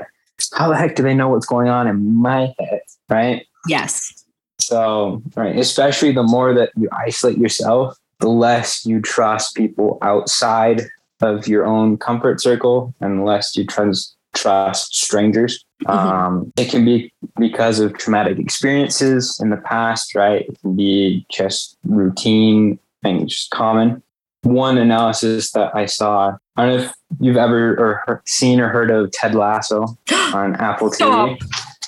how 0.52 0.68
the 0.68 0.76
heck 0.76 0.94
do 0.96 1.02
they 1.02 1.14
know 1.14 1.28
what's 1.28 1.46
going 1.46 1.68
on 1.68 1.86
in 1.86 2.14
my 2.16 2.54
head, 2.58 2.80
right? 3.08 3.46
Yes. 3.66 4.23
So, 4.58 5.22
right, 5.36 5.56
especially 5.56 6.12
the 6.12 6.22
more 6.22 6.54
that 6.54 6.70
you 6.76 6.88
isolate 6.92 7.38
yourself, 7.38 7.98
the 8.20 8.28
less 8.28 8.86
you 8.86 9.00
trust 9.00 9.56
people 9.56 9.98
outside 10.02 10.82
of 11.20 11.46
your 11.48 11.64
own 11.64 11.96
comfort 11.96 12.40
circle 12.40 12.94
and 13.00 13.20
the 13.20 13.24
less 13.24 13.56
you 13.56 13.66
trust 13.66 14.16
trust 14.34 14.94
strangers. 14.94 15.64
Mm-hmm. 15.84 15.90
Um, 15.90 16.52
it 16.56 16.70
can 16.70 16.84
be 16.84 17.12
because 17.38 17.78
of 17.78 17.96
traumatic 17.96 18.38
experiences 18.38 19.38
in 19.40 19.50
the 19.50 19.56
past, 19.56 20.14
right? 20.14 20.42
It 20.48 20.60
can 20.60 20.76
be 20.76 21.24
just 21.30 21.76
routine 21.84 22.78
and 23.02 23.28
just 23.28 23.50
common. 23.50 24.02
One 24.42 24.76
analysis 24.76 25.52
that 25.52 25.74
I 25.74 25.86
saw, 25.86 26.36
I 26.56 26.66
don't 26.66 26.76
know 26.76 26.84
if 26.84 26.92
you've 27.20 27.36
ever 27.36 28.02
or 28.06 28.22
seen 28.26 28.60
or 28.60 28.68
heard 28.68 28.90
of 28.90 29.10
Ted 29.12 29.34
Lasso 29.34 29.96
on 30.12 30.56
Apple 30.56 30.90
TV. 30.90 31.40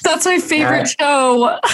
That's 0.03 0.25
my 0.25 0.39
favorite 0.39 0.89
show. 0.89 1.59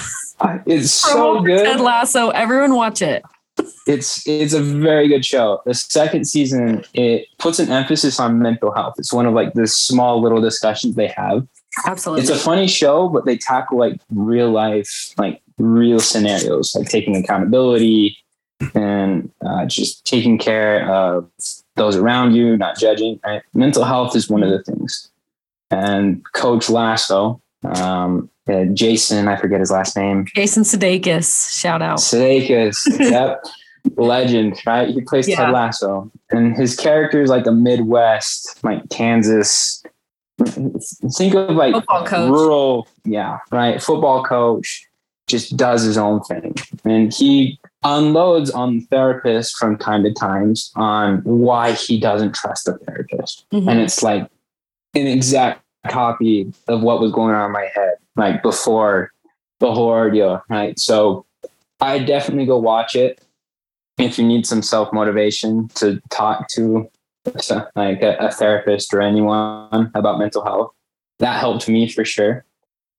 It's 0.66 0.90
so 0.90 1.40
good. 1.40 1.64
Ted 1.64 1.80
Lasso. 1.80 2.30
Everyone 2.30 2.74
watch 2.74 3.02
it 3.02 3.22
it's 3.86 4.26
it's 4.26 4.54
a 4.54 4.62
very 4.62 5.08
good 5.08 5.24
show. 5.24 5.60
The 5.66 5.74
second 5.74 6.26
season 6.26 6.84
it 6.94 7.26
puts 7.38 7.58
an 7.58 7.70
emphasis 7.70 8.18
on 8.18 8.38
mental 8.38 8.72
health. 8.72 8.94
It's 8.98 9.12
one 9.12 9.26
of 9.26 9.34
like 9.34 9.54
the 9.54 9.66
small 9.66 10.20
little 10.22 10.40
discussions 10.40 10.94
they 10.94 11.08
have. 11.08 11.46
Absolutely. 11.86 12.22
It's 12.22 12.30
a 12.30 12.38
funny 12.38 12.66
show, 12.66 13.08
but 13.08 13.24
they 13.24 13.36
tackle 13.36 13.78
like 13.78 14.00
real 14.10 14.50
life, 14.50 15.14
like 15.18 15.42
real 15.58 16.00
scenarios, 16.00 16.74
like 16.74 16.88
taking 16.88 17.16
accountability 17.16 18.16
and 18.74 19.30
uh, 19.44 19.66
just 19.66 20.04
taking 20.04 20.38
care 20.38 20.88
of 20.90 21.28
those 21.76 21.96
around 21.96 22.34
you, 22.34 22.56
not 22.56 22.78
judging. 22.78 23.18
Right? 23.24 23.42
Mental 23.54 23.84
health 23.84 24.14
is 24.16 24.28
one 24.28 24.42
of 24.42 24.50
the 24.50 24.62
things. 24.62 25.10
And 25.70 26.22
Coach 26.34 26.68
Lasso, 26.68 27.40
um, 27.64 28.28
uh, 28.48 28.64
Jason, 28.72 29.28
I 29.28 29.36
forget 29.36 29.60
his 29.60 29.70
last 29.70 29.96
name. 29.96 30.26
Jason 30.34 30.64
Sudeikis, 30.64 31.50
shout 31.58 31.82
out. 31.82 31.98
Sudeikis, 31.98 32.76
yep, 32.98 33.44
legend, 33.96 34.60
right? 34.66 34.88
He 34.88 35.00
plays 35.00 35.28
yeah. 35.28 35.36
Ted 35.36 35.50
Lasso, 35.50 36.10
and 36.30 36.56
his 36.56 36.76
character 36.76 37.22
is 37.22 37.30
like 37.30 37.46
a 37.46 37.52
Midwest, 37.52 38.62
like 38.64 38.88
Kansas. 38.90 39.82
Think 40.44 41.34
of 41.34 41.50
like 41.50 41.74
rural, 42.10 42.88
yeah, 43.04 43.38
right. 43.52 43.80
Football 43.80 44.24
coach 44.24 44.88
just 45.28 45.56
does 45.56 45.82
his 45.82 45.96
own 45.96 46.20
thing, 46.22 46.54
and 46.84 47.12
he 47.12 47.60
unloads 47.84 48.50
on 48.50 48.78
the 48.78 48.84
therapist 48.86 49.56
from 49.56 49.78
time 49.78 50.02
to 50.02 50.12
time 50.12 50.54
on 50.74 51.18
why 51.22 51.72
he 51.72 51.98
doesn't 52.00 52.34
trust 52.34 52.64
the 52.64 52.76
therapist, 52.78 53.46
mm-hmm. 53.52 53.68
and 53.68 53.80
it's 53.80 54.02
like 54.02 54.28
an 54.94 55.06
exact 55.06 55.62
copy 55.88 56.52
of 56.68 56.82
what 56.82 57.00
was 57.00 57.12
going 57.12 57.34
on 57.34 57.46
in 57.46 57.52
my 57.52 57.68
head 57.74 57.94
like 58.16 58.42
before 58.42 59.12
the 59.60 59.72
whole 59.72 59.88
ordeal, 59.88 60.42
right? 60.48 60.78
So 60.78 61.24
I 61.80 61.98
definitely 61.98 62.46
go 62.46 62.58
watch 62.58 62.94
it 62.94 63.24
if 63.98 64.18
you 64.18 64.26
need 64.26 64.46
some 64.46 64.62
self 64.62 64.92
motivation 64.92 65.68
to 65.76 66.00
talk 66.10 66.48
to 66.50 66.90
like 67.76 68.02
a, 68.02 68.16
a, 68.18 68.30
therapist 68.32 68.92
or 68.92 69.00
anyone 69.00 69.90
about 69.94 70.18
mental 70.18 70.44
health. 70.44 70.72
That 71.20 71.38
helped 71.38 71.68
me 71.68 71.88
for 71.88 72.04
sure. 72.04 72.44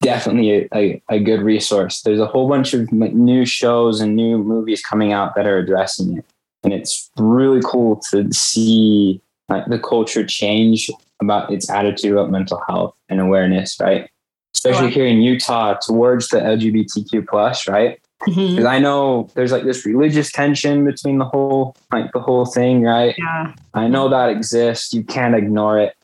Definitely 0.02 0.52
a, 0.52 0.67
a, 0.73 1.04
a 1.10 1.19
good 1.19 1.41
resource. 1.41 2.02
There's 2.02 2.19
a 2.19 2.26
whole 2.26 2.47
bunch 2.47 2.73
of 2.73 2.91
new 2.91 3.45
shows 3.45 4.02
and 4.02 4.15
new 4.15 4.38
movies 4.38 4.82
coming 4.82 5.12
out 5.12 5.36
that 5.36 5.45
are 5.45 5.58
addressing 5.58 6.17
it, 6.17 6.26
and 6.63 6.73
it's 6.73 7.10
really 7.17 7.62
cool 7.63 8.02
to 8.12 8.32
see 8.32 9.21
like 9.49 9.65
the 9.67 9.80
culture 9.80 10.26
change 10.26 10.89
about 11.21 11.52
its 11.52 11.69
attitude 11.69 12.13
about 12.13 12.32
mental 12.32 12.62
health 12.67 12.97
and 13.10 13.19
awareness, 13.19 13.78
right? 13.80 14.10
Especially 14.63 14.91
here 14.91 15.06
in 15.06 15.21
Utah, 15.21 15.76
towards 15.76 16.30
the 16.30 16.38
LGBTQ 16.38 17.28
plus, 17.28 17.67
right? 17.67 17.99
Because 18.19 18.38
mm-hmm. 18.38 18.67
I 18.67 18.80
know 18.80 19.30
there's 19.36 19.52
like 19.52 19.65
this 19.65 19.86
religious 19.86 20.32
tension 20.32 20.86
between 20.86 21.17
the 21.17 21.26
whole 21.26 21.76
like 21.91 22.12
the 22.13 22.21
whole 22.21 22.45
thing, 22.45 22.84
right? 22.84 23.15
Yeah. 23.17 23.54
I 23.73 23.88
know 23.88 24.08
that 24.10 24.30
exists. 24.30 24.93
You 24.93 25.04
can't 25.04 25.36
ignore 25.36 25.80
it. 25.80 25.95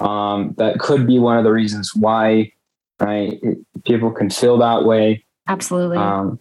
Um, 0.00 0.54
that 0.58 0.80
could 0.80 1.06
be 1.06 1.18
one 1.18 1.38
of 1.38 1.44
the 1.44 1.52
reasons 1.52 1.92
why, 1.94 2.52
right? 3.00 3.38
It, 3.42 3.58
people 3.84 4.10
can 4.10 4.28
feel 4.28 4.58
that 4.58 4.84
way. 4.84 5.24
Absolutely. 5.48 5.96
Um, 5.96 6.38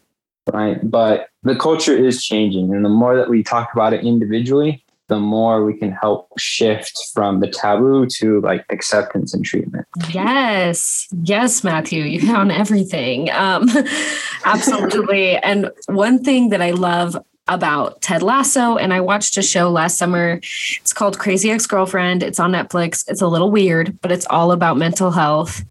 right. 0.51 0.77
But 0.83 1.27
the 1.43 1.55
culture 1.55 1.95
is 1.95 2.25
changing, 2.25 2.73
and 2.73 2.83
the 2.83 2.89
more 2.89 3.15
that 3.15 3.29
we 3.29 3.43
talk 3.43 3.69
about 3.73 3.93
it 3.93 4.03
individually, 4.03 4.83
the 5.11 5.19
more 5.19 5.65
we 5.65 5.73
can 5.73 5.91
help 5.91 6.29
shift 6.39 6.97
from 7.13 7.41
the 7.41 7.47
taboo 7.47 8.05
to 8.05 8.39
like 8.39 8.65
acceptance 8.69 9.33
and 9.33 9.43
treatment. 9.43 9.85
Yes. 10.13 11.09
Yes, 11.23 11.65
Matthew, 11.65 12.03
you 12.03 12.25
found 12.25 12.49
everything. 12.49 13.29
Um, 13.31 13.67
absolutely. 14.45 15.35
and 15.35 15.69
one 15.87 16.23
thing 16.23 16.47
that 16.51 16.61
I 16.61 16.71
love 16.71 17.17
about 17.49 18.01
Ted 18.01 18.23
Lasso, 18.23 18.77
and 18.77 18.93
I 18.93 19.01
watched 19.01 19.37
a 19.37 19.41
show 19.41 19.69
last 19.69 19.97
summer. 19.97 20.39
It's 20.79 20.93
called 20.93 21.19
Crazy 21.19 21.51
Ex 21.51 21.67
Girlfriend. 21.67 22.23
It's 22.23 22.39
on 22.39 22.53
Netflix. 22.53 23.03
It's 23.09 23.21
a 23.21 23.27
little 23.27 23.51
weird, 23.51 23.99
but 23.99 24.13
it's 24.13 24.25
all 24.29 24.53
about 24.53 24.77
mental 24.77 25.11
health. 25.11 25.61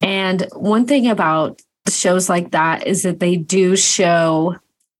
And 0.00 0.46
one 0.54 0.86
thing 0.86 1.06
about 1.06 1.60
shows 1.90 2.30
like 2.30 2.52
that 2.52 2.86
is 2.86 3.02
that 3.02 3.20
they 3.20 3.36
do 3.36 3.76
show 3.76 4.56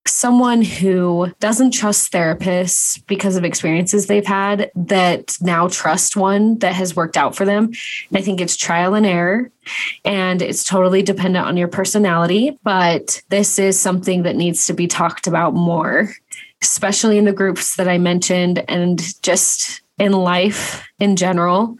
someone 0.07 0.61
who 0.61 1.31
doesn't 1.39 1.71
trust 1.71 2.11
therapists 2.11 3.01
because 3.07 3.35
of 3.35 3.43
experiences 3.43 4.07
they've 4.07 4.25
had 4.25 4.71
that 4.75 5.37
now 5.41 5.67
trust 5.67 6.15
one 6.15 6.57
that 6.59 6.73
has 6.73 6.95
worked 6.95 7.17
out 7.17 7.35
for 7.35 7.45
them. 7.45 7.71
I 8.13 8.21
think 8.21 8.41
it's 8.41 8.55
trial 8.55 8.93
and 8.93 9.05
error 9.05 9.51
and 10.05 10.41
it's 10.41 10.63
totally 10.63 11.01
dependent 11.01 11.45
on 11.45 11.57
your 11.57 11.67
personality, 11.67 12.57
but 12.63 13.21
this 13.29 13.59
is 13.59 13.79
something 13.79 14.23
that 14.23 14.35
needs 14.35 14.65
to 14.67 14.73
be 14.73 14.87
talked 14.87 15.27
about 15.27 15.53
more, 15.53 16.09
especially 16.61 17.17
in 17.17 17.25
the 17.25 17.33
groups 17.33 17.75
that 17.75 17.87
I 17.87 17.97
mentioned 17.97 18.63
and 18.69 19.01
just 19.21 19.81
in 19.97 20.11
life 20.11 20.87
in 20.99 21.15
general. 21.15 21.77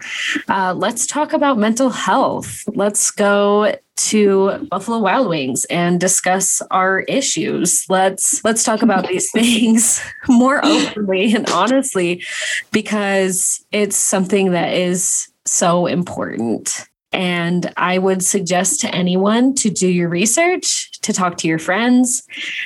Uh, 0.47 0.73
let's 0.75 1.05
talk 1.05 1.33
about 1.33 1.57
mental 1.57 1.89
health. 1.89 2.63
Let's 2.67 3.11
go 3.11 3.75
to 3.97 4.67
Buffalo 4.69 4.99
Wild 4.99 5.27
Wings 5.27 5.65
and 5.65 5.99
discuss 5.99 6.61
our 6.71 7.01
issues. 7.01 7.85
Let's 7.89 8.43
let's 8.43 8.63
talk 8.63 8.81
about 8.81 9.07
these 9.09 9.31
things 9.31 10.01
more 10.27 10.63
openly 10.63 11.33
and 11.33 11.49
honestly 11.49 12.23
because 12.71 13.65
it's 13.71 13.97
something 13.97 14.51
that 14.51 14.73
is 14.73 15.29
so 15.45 15.85
important. 15.85 16.85
And 17.13 17.73
I 17.77 17.97
would 17.97 18.23
suggest 18.23 18.81
to 18.81 18.93
anyone 18.93 19.55
to 19.55 19.69
do 19.69 19.87
your 19.87 20.09
research, 20.09 20.91
to 21.01 21.13
talk 21.13 21.37
to 21.37 21.47
your 21.47 21.57
friends, 21.57 22.23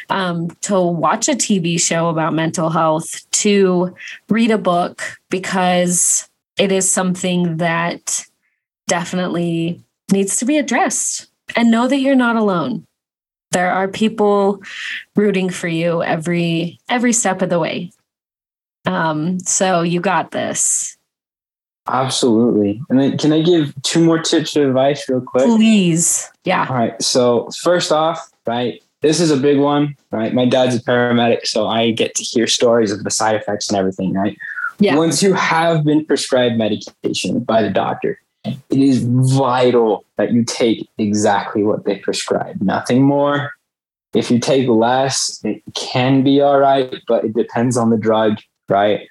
um, 0.10 0.50
to 0.62 0.82
watch 0.82 1.30
a 1.30 1.34
TV 1.34 1.80
show 1.80 2.10
about 2.10 2.34
mental 2.34 2.70
health, 2.70 3.30
to 3.32 3.96
read 4.30 4.52
a 4.52 4.58
book, 4.58 5.04
because 5.30 6.28
it 6.58 6.72
is 6.72 6.90
something 6.90 7.58
that 7.58 8.26
definitely 8.88 9.82
needs 10.12 10.38
to 10.38 10.46
be 10.46 10.58
addressed. 10.58 11.28
And 11.56 11.70
know 11.70 11.88
that 11.88 12.00
you're 12.00 12.16
not 12.16 12.38
alone. 12.38 12.86
There 13.52 13.72
are 13.72 13.90
people 13.90 14.62
rooting 15.18 15.50
for 15.50 15.68
you 15.68 16.02
every 16.02 16.80
every 16.88 17.12
step 17.12 17.42
of 17.42 17.50
the 17.50 17.60
way. 17.60 17.92
Um, 18.86 19.40
so 19.40 19.82
you 19.82 20.00
got 20.00 20.32
this. 20.32 20.98
Absolutely. 21.88 22.82
And 22.90 23.00
then 23.00 23.18
can 23.18 23.34
I 23.34 23.42
give 23.42 23.74
two 23.82 24.04
more 24.04 24.20
tips 24.20 24.56
of 24.56 24.68
advice 24.68 25.08
real 25.10 25.22
quick? 25.22 25.46
Please. 25.46 26.32
Yeah. 26.46 26.68
All 26.70 26.76
right. 26.76 27.02
So 27.02 27.50
first 27.62 27.92
off, 27.92 28.32
right, 28.48 28.82
this 29.02 29.20
is 29.20 29.32
a 29.32 29.38
big 29.38 29.58
one, 29.58 29.96
right? 30.12 30.34
My 30.34 30.46
dad's 30.46 30.76
a 30.76 30.80
paramedic, 30.80 31.48
so 31.48 31.68
I 31.68 31.92
get 31.92 32.16
to 32.16 32.24
hear 32.24 32.48
stories 32.48 32.92
of 32.92 33.04
the 33.04 33.12
side 33.12 33.36
effects 33.36 33.68
and 33.68 33.78
everything, 33.78 34.14
right? 34.14 34.38
Yeah. 34.80 34.96
Once 34.96 35.22
you 35.22 35.34
have 35.34 35.84
been 35.84 36.06
prescribed 36.06 36.58
medication 36.58 37.40
by 37.40 37.62
the 37.62 37.70
doctor, 37.70 38.20
it 38.44 38.58
is 38.70 39.04
vital 39.04 40.06
that 40.18 40.32
you 40.32 40.44
take 40.44 40.88
exactly 40.98 41.64
what 41.64 41.86
they 41.86 41.98
prescribe, 41.98 42.62
nothing 42.62 43.04
more. 43.04 43.52
If 44.14 44.30
you 44.30 44.40
take 44.40 44.68
less, 44.68 45.40
it 45.44 45.62
can 45.74 46.24
be 46.24 46.42
all 46.42 46.60
right, 46.60 46.94
but 47.08 47.24
it 47.24 47.34
depends 47.34 47.78
on 47.78 47.90
the 47.90 47.98
drug, 47.98 48.40
right? 48.68 49.08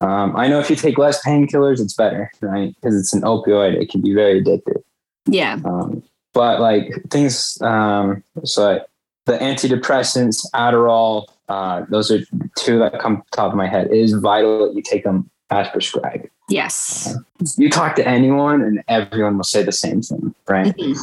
Um, 0.00 0.34
I 0.36 0.48
know 0.48 0.58
if 0.58 0.68
you 0.68 0.74
take 0.74 0.98
less 0.98 1.24
painkillers, 1.24 1.80
it's 1.80 1.94
better, 1.94 2.30
right? 2.40 2.74
Because 2.74 2.98
it's 2.98 3.12
an 3.12 3.22
opioid, 3.22 3.80
it 3.80 3.88
can 3.88 4.00
be 4.00 4.12
very 4.14 4.42
addictive. 4.42 4.82
Yeah. 5.26 5.58
Um, 5.64 6.02
but 6.34 6.60
like 6.60 6.90
things, 7.10 7.60
um, 7.62 8.24
so 8.42 8.80
the 9.26 9.38
antidepressants, 9.38 10.44
Adderall, 10.54 11.26
uh, 11.48 11.84
those 11.88 12.10
are 12.10 12.20
two 12.56 12.78
that 12.80 12.98
come 12.98 13.22
top 13.30 13.52
of 13.52 13.56
my 13.56 13.68
head. 13.68 13.88
It 13.88 13.98
is 13.98 14.14
vital 14.14 14.66
that 14.66 14.74
you 14.74 14.82
take 14.82 15.04
them 15.04 15.30
as 15.52 15.68
prescribed. 15.68 16.28
Yes. 16.48 17.14
Uh, 17.14 17.46
you 17.56 17.70
talk 17.70 17.94
to 17.96 18.06
anyone, 18.06 18.62
and 18.62 18.82
everyone 18.88 19.36
will 19.36 19.44
say 19.44 19.62
the 19.62 19.72
same 19.72 20.02
thing, 20.02 20.34
right? 20.48 20.76
Mm-hmm. 20.76 21.02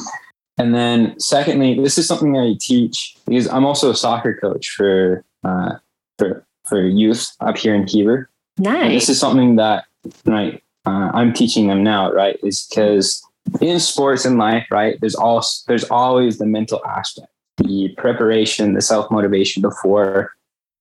And 0.58 0.76
then, 0.76 1.18
secondly, 1.20 1.80
this 1.82 1.98
is 1.98 2.08
something 2.08 2.38
I 2.38 2.56
teach 2.60 3.16
because 3.26 3.48
I'm 3.48 3.66
also 3.66 3.92
a 3.92 3.96
soccer 3.96 4.36
coach 4.36 4.70
for 4.70 5.24
uh, 5.44 5.76
for 6.18 6.46
for 6.68 6.82
youth 6.82 7.32
up 7.40 7.58
here 7.58 7.74
in 7.74 7.88
Heber. 7.88 8.30
Nice. 8.58 8.84
And 8.84 8.94
this 8.94 9.10
is 9.10 9.20
something 9.20 9.56
that 9.56 9.86
right 10.26 10.62
uh, 10.86 11.12
I'm 11.14 11.34
teaching 11.34 11.68
them 11.68 11.84
now. 11.84 12.12
Right, 12.12 12.38
is 12.44 12.68
because 12.70 13.24
in 13.62 13.80
sports 13.80 14.26
and 14.26 14.38
life, 14.38 14.68
right, 14.70 15.00
there's 15.00 15.16
all 15.16 15.42
there's 15.68 15.86
always 15.86 16.38
the 16.38 16.46
mental 16.46 16.86
aspect, 16.86 17.32
the 17.58 17.96
preparation, 17.98 18.74
the 18.74 18.82
self 18.82 19.10
motivation 19.10 19.62
before 19.62 20.34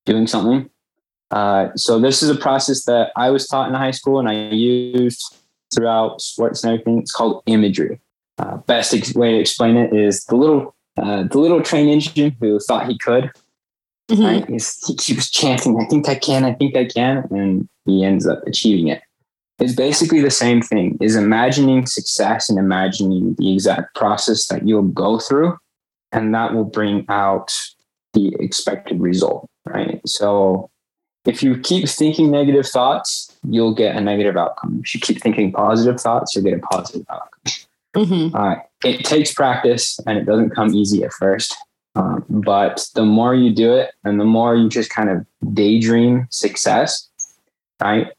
doing 0.06 0.26
something. 0.26 0.68
Uh, 1.30 1.68
so 1.76 1.98
this 1.98 2.22
is 2.22 2.30
a 2.30 2.34
process 2.34 2.84
that 2.84 3.12
I 3.16 3.30
was 3.30 3.46
taught 3.46 3.68
in 3.68 3.74
high 3.74 3.90
school 3.90 4.18
and 4.18 4.28
I 4.28 4.50
used 4.50 5.36
throughout 5.74 6.20
sports 6.20 6.64
and 6.64 6.72
everything. 6.72 6.98
It's 6.98 7.12
called 7.12 7.42
imagery. 7.46 8.00
Uh, 8.38 8.56
best 8.58 8.94
ex- 8.94 9.14
way 9.14 9.32
to 9.32 9.38
explain 9.38 9.76
it 9.76 9.92
is 9.92 10.24
the 10.24 10.36
little 10.36 10.74
uh, 10.96 11.24
the 11.24 11.38
little 11.38 11.62
train 11.62 11.88
engine 11.88 12.36
who 12.40 12.58
thought 12.58 12.88
he 12.88 12.98
could. 12.98 13.30
Mhm. 14.10 14.24
Right? 14.24 14.48
He's, 14.48 14.84
he 14.86 14.94
keeps 14.96 15.30
chanting, 15.30 15.78
"I 15.80 15.84
think 15.84 16.08
I 16.08 16.14
can, 16.14 16.44
I 16.44 16.54
think 16.54 16.76
I 16.76 16.86
can," 16.86 17.28
and 17.30 17.68
he 17.84 18.04
ends 18.04 18.26
up 18.26 18.42
achieving 18.46 18.88
it. 18.88 19.02
It's 19.58 19.74
basically 19.74 20.20
the 20.20 20.30
same 20.30 20.62
thing: 20.62 20.96
is 21.00 21.14
imagining 21.14 21.86
success 21.86 22.48
and 22.48 22.58
imagining 22.58 23.34
the 23.38 23.52
exact 23.52 23.94
process 23.94 24.46
that 24.46 24.66
you'll 24.66 24.82
go 24.82 25.18
through, 25.18 25.56
and 26.12 26.34
that 26.34 26.54
will 26.54 26.64
bring 26.64 27.04
out 27.08 27.52
the 28.14 28.34
expected 28.40 29.00
result. 29.00 29.48
Right. 29.66 30.00
So 30.06 30.70
if 31.24 31.42
you 31.42 31.58
keep 31.58 31.88
thinking 31.88 32.30
negative 32.30 32.66
thoughts, 32.66 33.36
you'll 33.48 33.74
get 33.74 33.96
a 33.96 34.00
negative 34.00 34.36
outcome. 34.36 34.80
If 34.84 34.94
you 34.94 35.00
keep 35.00 35.20
thinking 35.20 35.52
positive 35.52 36.00
thoughts, 36.00 36.34
you'll 36.34 36.44
get 36.44 36.54
a 36.54 36.60
positive 36.60 37.06
outcome. 37.10 37.52
Mhm. 37.96 38.34
Uh, 38.34 38.60
it 38.84 39.04
takes 39.04 39.32
practice 39.32 39.98
and 40.06 40.18
it 40.18 40.24
doesn't 40.24 40.50
come 40.50 40.74
easy 40.74 41.02
at 41.04 41.12
first. 41.12 41.54
Um, 41.96 42.24
but 42.28 42.86
the 42.94 43.04
more 43.04 43.34
you 43.34 43.52
do 43.52 43.72
it 43.72 43.92
and 44.04 44.20
the 44.20 44.24
more 44.24 44.54
you 44.54 44.68
just 44.68 44.90
kind 44.90 45.10
of 45.10 45.26
daydream 45.52 46.26
success, 46.30 47.08
right? 47.82 48.12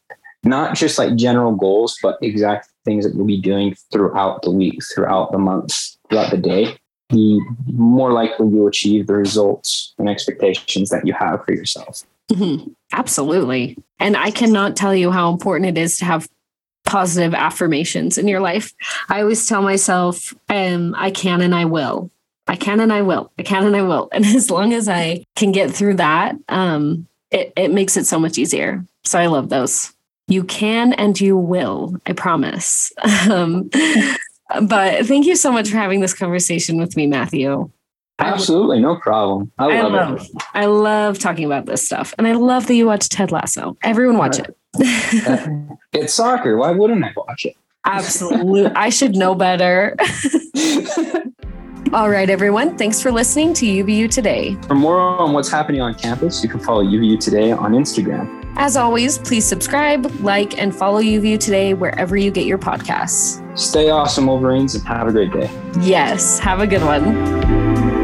Not 0.44 0.76
just 0.76 0.98
like 0.98 1.16
general 1.16 1.54
goals, 1.54 1.98
but 2.02 2.18
exact 2.22 2.70
things 2.84 3.06
that 3.06 3.16
you'll 3.16 3.26
be 3.26 3.40
doing 3.40 3.76
throughout 3.92 4.42
the 4.42 4.52
week, 4.52 4.80
throughout 4.94 5.32
the 5.32 5.38
months, 5.38 5.98
throughout 6.10 6.32
the 6.32 6.38
day, 6.38 6.78
the 7.10 7.40
more 7.68 8.12
likely 8.12 8.48
you'll 8.48 8.68
achieve 8.68 9.08
the 9.08 9.14
results 9.14 9.94
and 9.98 10.08
expectations 10.10 10.90
that 10.90 11.06
you 11.06 11.14
have 11.14 11.44
for 11.46 11.54
yourself. 11.54 12.04
Mhm. 12.32 12.74
Absolutely. 12.94 13.78
And 14.00 14.16
I 14.16 14.32
cannot 14.32 14.76
tell 14.76 14.94
you 14.96 15.12
how 15.12 15.32
important 15.32 15.78
it 15.78 15.82
is 15.82 15.98
to 15.98 16.06
have 16.06 16.30
positive 16.86 17.34
affirmations 17.34 18.18
in 18.18 18.28
your 18.28 18.40
life. 18.40 18.74
I 19.10 19.22
always 19.22 19.46
tell 19.48 19.62
myself, 19.62 20.34
um, 20.50 20.96
I 20.98 21.12
can 21.12 21.42
and 21.42 21.54
I 21.54 21.66
will. 21.66 22.10
I 22.48 22.56
can 22.56 22.80
and 22.80 22.92
I 22.92 23.02
will. 23.04 23.32
I 23.38 23.44
can 23.44 23.66
and 23.66 23.76
I 23.76 23.82
will. 23.84 24.10
And 24.14 24.26
as 24.26 24.50
long 24.50 24.74
as 24.74 24.88
I 24.88 25.26
can 25.36 25.52
get 25.52 25.72
through 25.72 25.96
that, 25.96 26.36
um, 26.50 27.08
it, 27.32 27.54
it 27.56 27.72
makes 27.72 27.96
it 27.98 28.08
so 28.08 28.20
much 28.20 28.38
easier. 28.38 28.84
So 29.04 29.20
I 29.20 29.28
love 29.28 29.50
those. 29.50 29.94
You 30.28 30.44
can 30.44 30.94
and 30.94 31.20
you 31.20 31.38
will. 31.38 31.96
I 32.06 32.14
promise. 32.14 32.92
Um, 33.30 33.70
but 34.62 35.06
thank 35.06 35.26
you 35.26 35.36
so 35.36 35.52
much 35.52 35.70
for 35.70 35.78
having 35.78 36.00
this 36.00 36.14
conversation 36.14 36.78
with 36.78 36.96
me, 36.96 37.08
Matthew. 37.08 37.70
Absolutely, 38.20 38.80
no 38.80 38.98
problem. 38.98 39.52
I 39.58 39.66
I 39.66 39.82
love, 39.82 39.92
love, 39.94 40.22
it. 40.22 40.32
I 40.54 40.66
love 40.66 41.20
talking 41.20 41.46
about 41.46 41.66
this 41.66 41.86
stuff, 41.86 42.14
and 42.18 42.28
I 42.28 42.34
love 42.34 42.68
that 42.68 42.76
you 42.76 42.86
watch 42.86 43.08
Ted 43.08 43.32
Lasso. 43.32 43.78
Everyone 43.84 44.18
watch 44.18 44.40
it. 44.40 44.56
It's 45.92 46.14
soccer. 46.14 46.56
Why 46.56 46.70
wouldn't 46.70 47.04
I 47.04 47.12
watch 47.16 47.46
it? 47.46 47.56
Absolutely, 47.86 48.68
I 48.68 48.90
should 48.90 49.16
know 49.16 49.34
better. 49.34 49.96
All 51.94 52.10
right, 52.10 52.30
everyone. 52.30 52.78
Thanks 52.78 53.02
for 53.02 53.12
listening 53.12 53.54
to 53.56 53.66
UVU 53.66 54.12
today. 54.12 54.56
For 54.68 54.76
more 54.76 55.00
on 55.00 55.34
what's 55.34 55.50
happening 55.50 55.82
on 55.82 55.96
campus, 55.96 56.44
you 56.44 56.50
can 56.50 56.60
follow 56.60 56.84
UVU 56.84 57.20
Today 57.20 57.52
on 57.52 57.72
Instagram. 57.72 58.39
As 58.56 58.76
always, 58.76 59.18
please 59.18 59.46
subscribe, 59.46 60.06
like, 60.22 60.58
and 60.58 60.76
follow 60.76 61.02
UVU 61.02 61.40
today 61.40 61.74
wherever 61.74 62.18
you 62.18 62.32
get 62.32 62.46
your 62.46 62.58
podcasts. 62.58 63.42
Stay 63.58 63.90
awesome, 63.90 64.28
Wolverines, 64.28 64.76
and 64.76 64.86
have 64.86 65.08
a 65.08 65.12
great 65.12 65.32
day. 65.32 65.50
Yes, 65.80 66.40
have 66.40 66.60
a 66.60 66.68
good 66.68 66.82
one. 66.82 67.99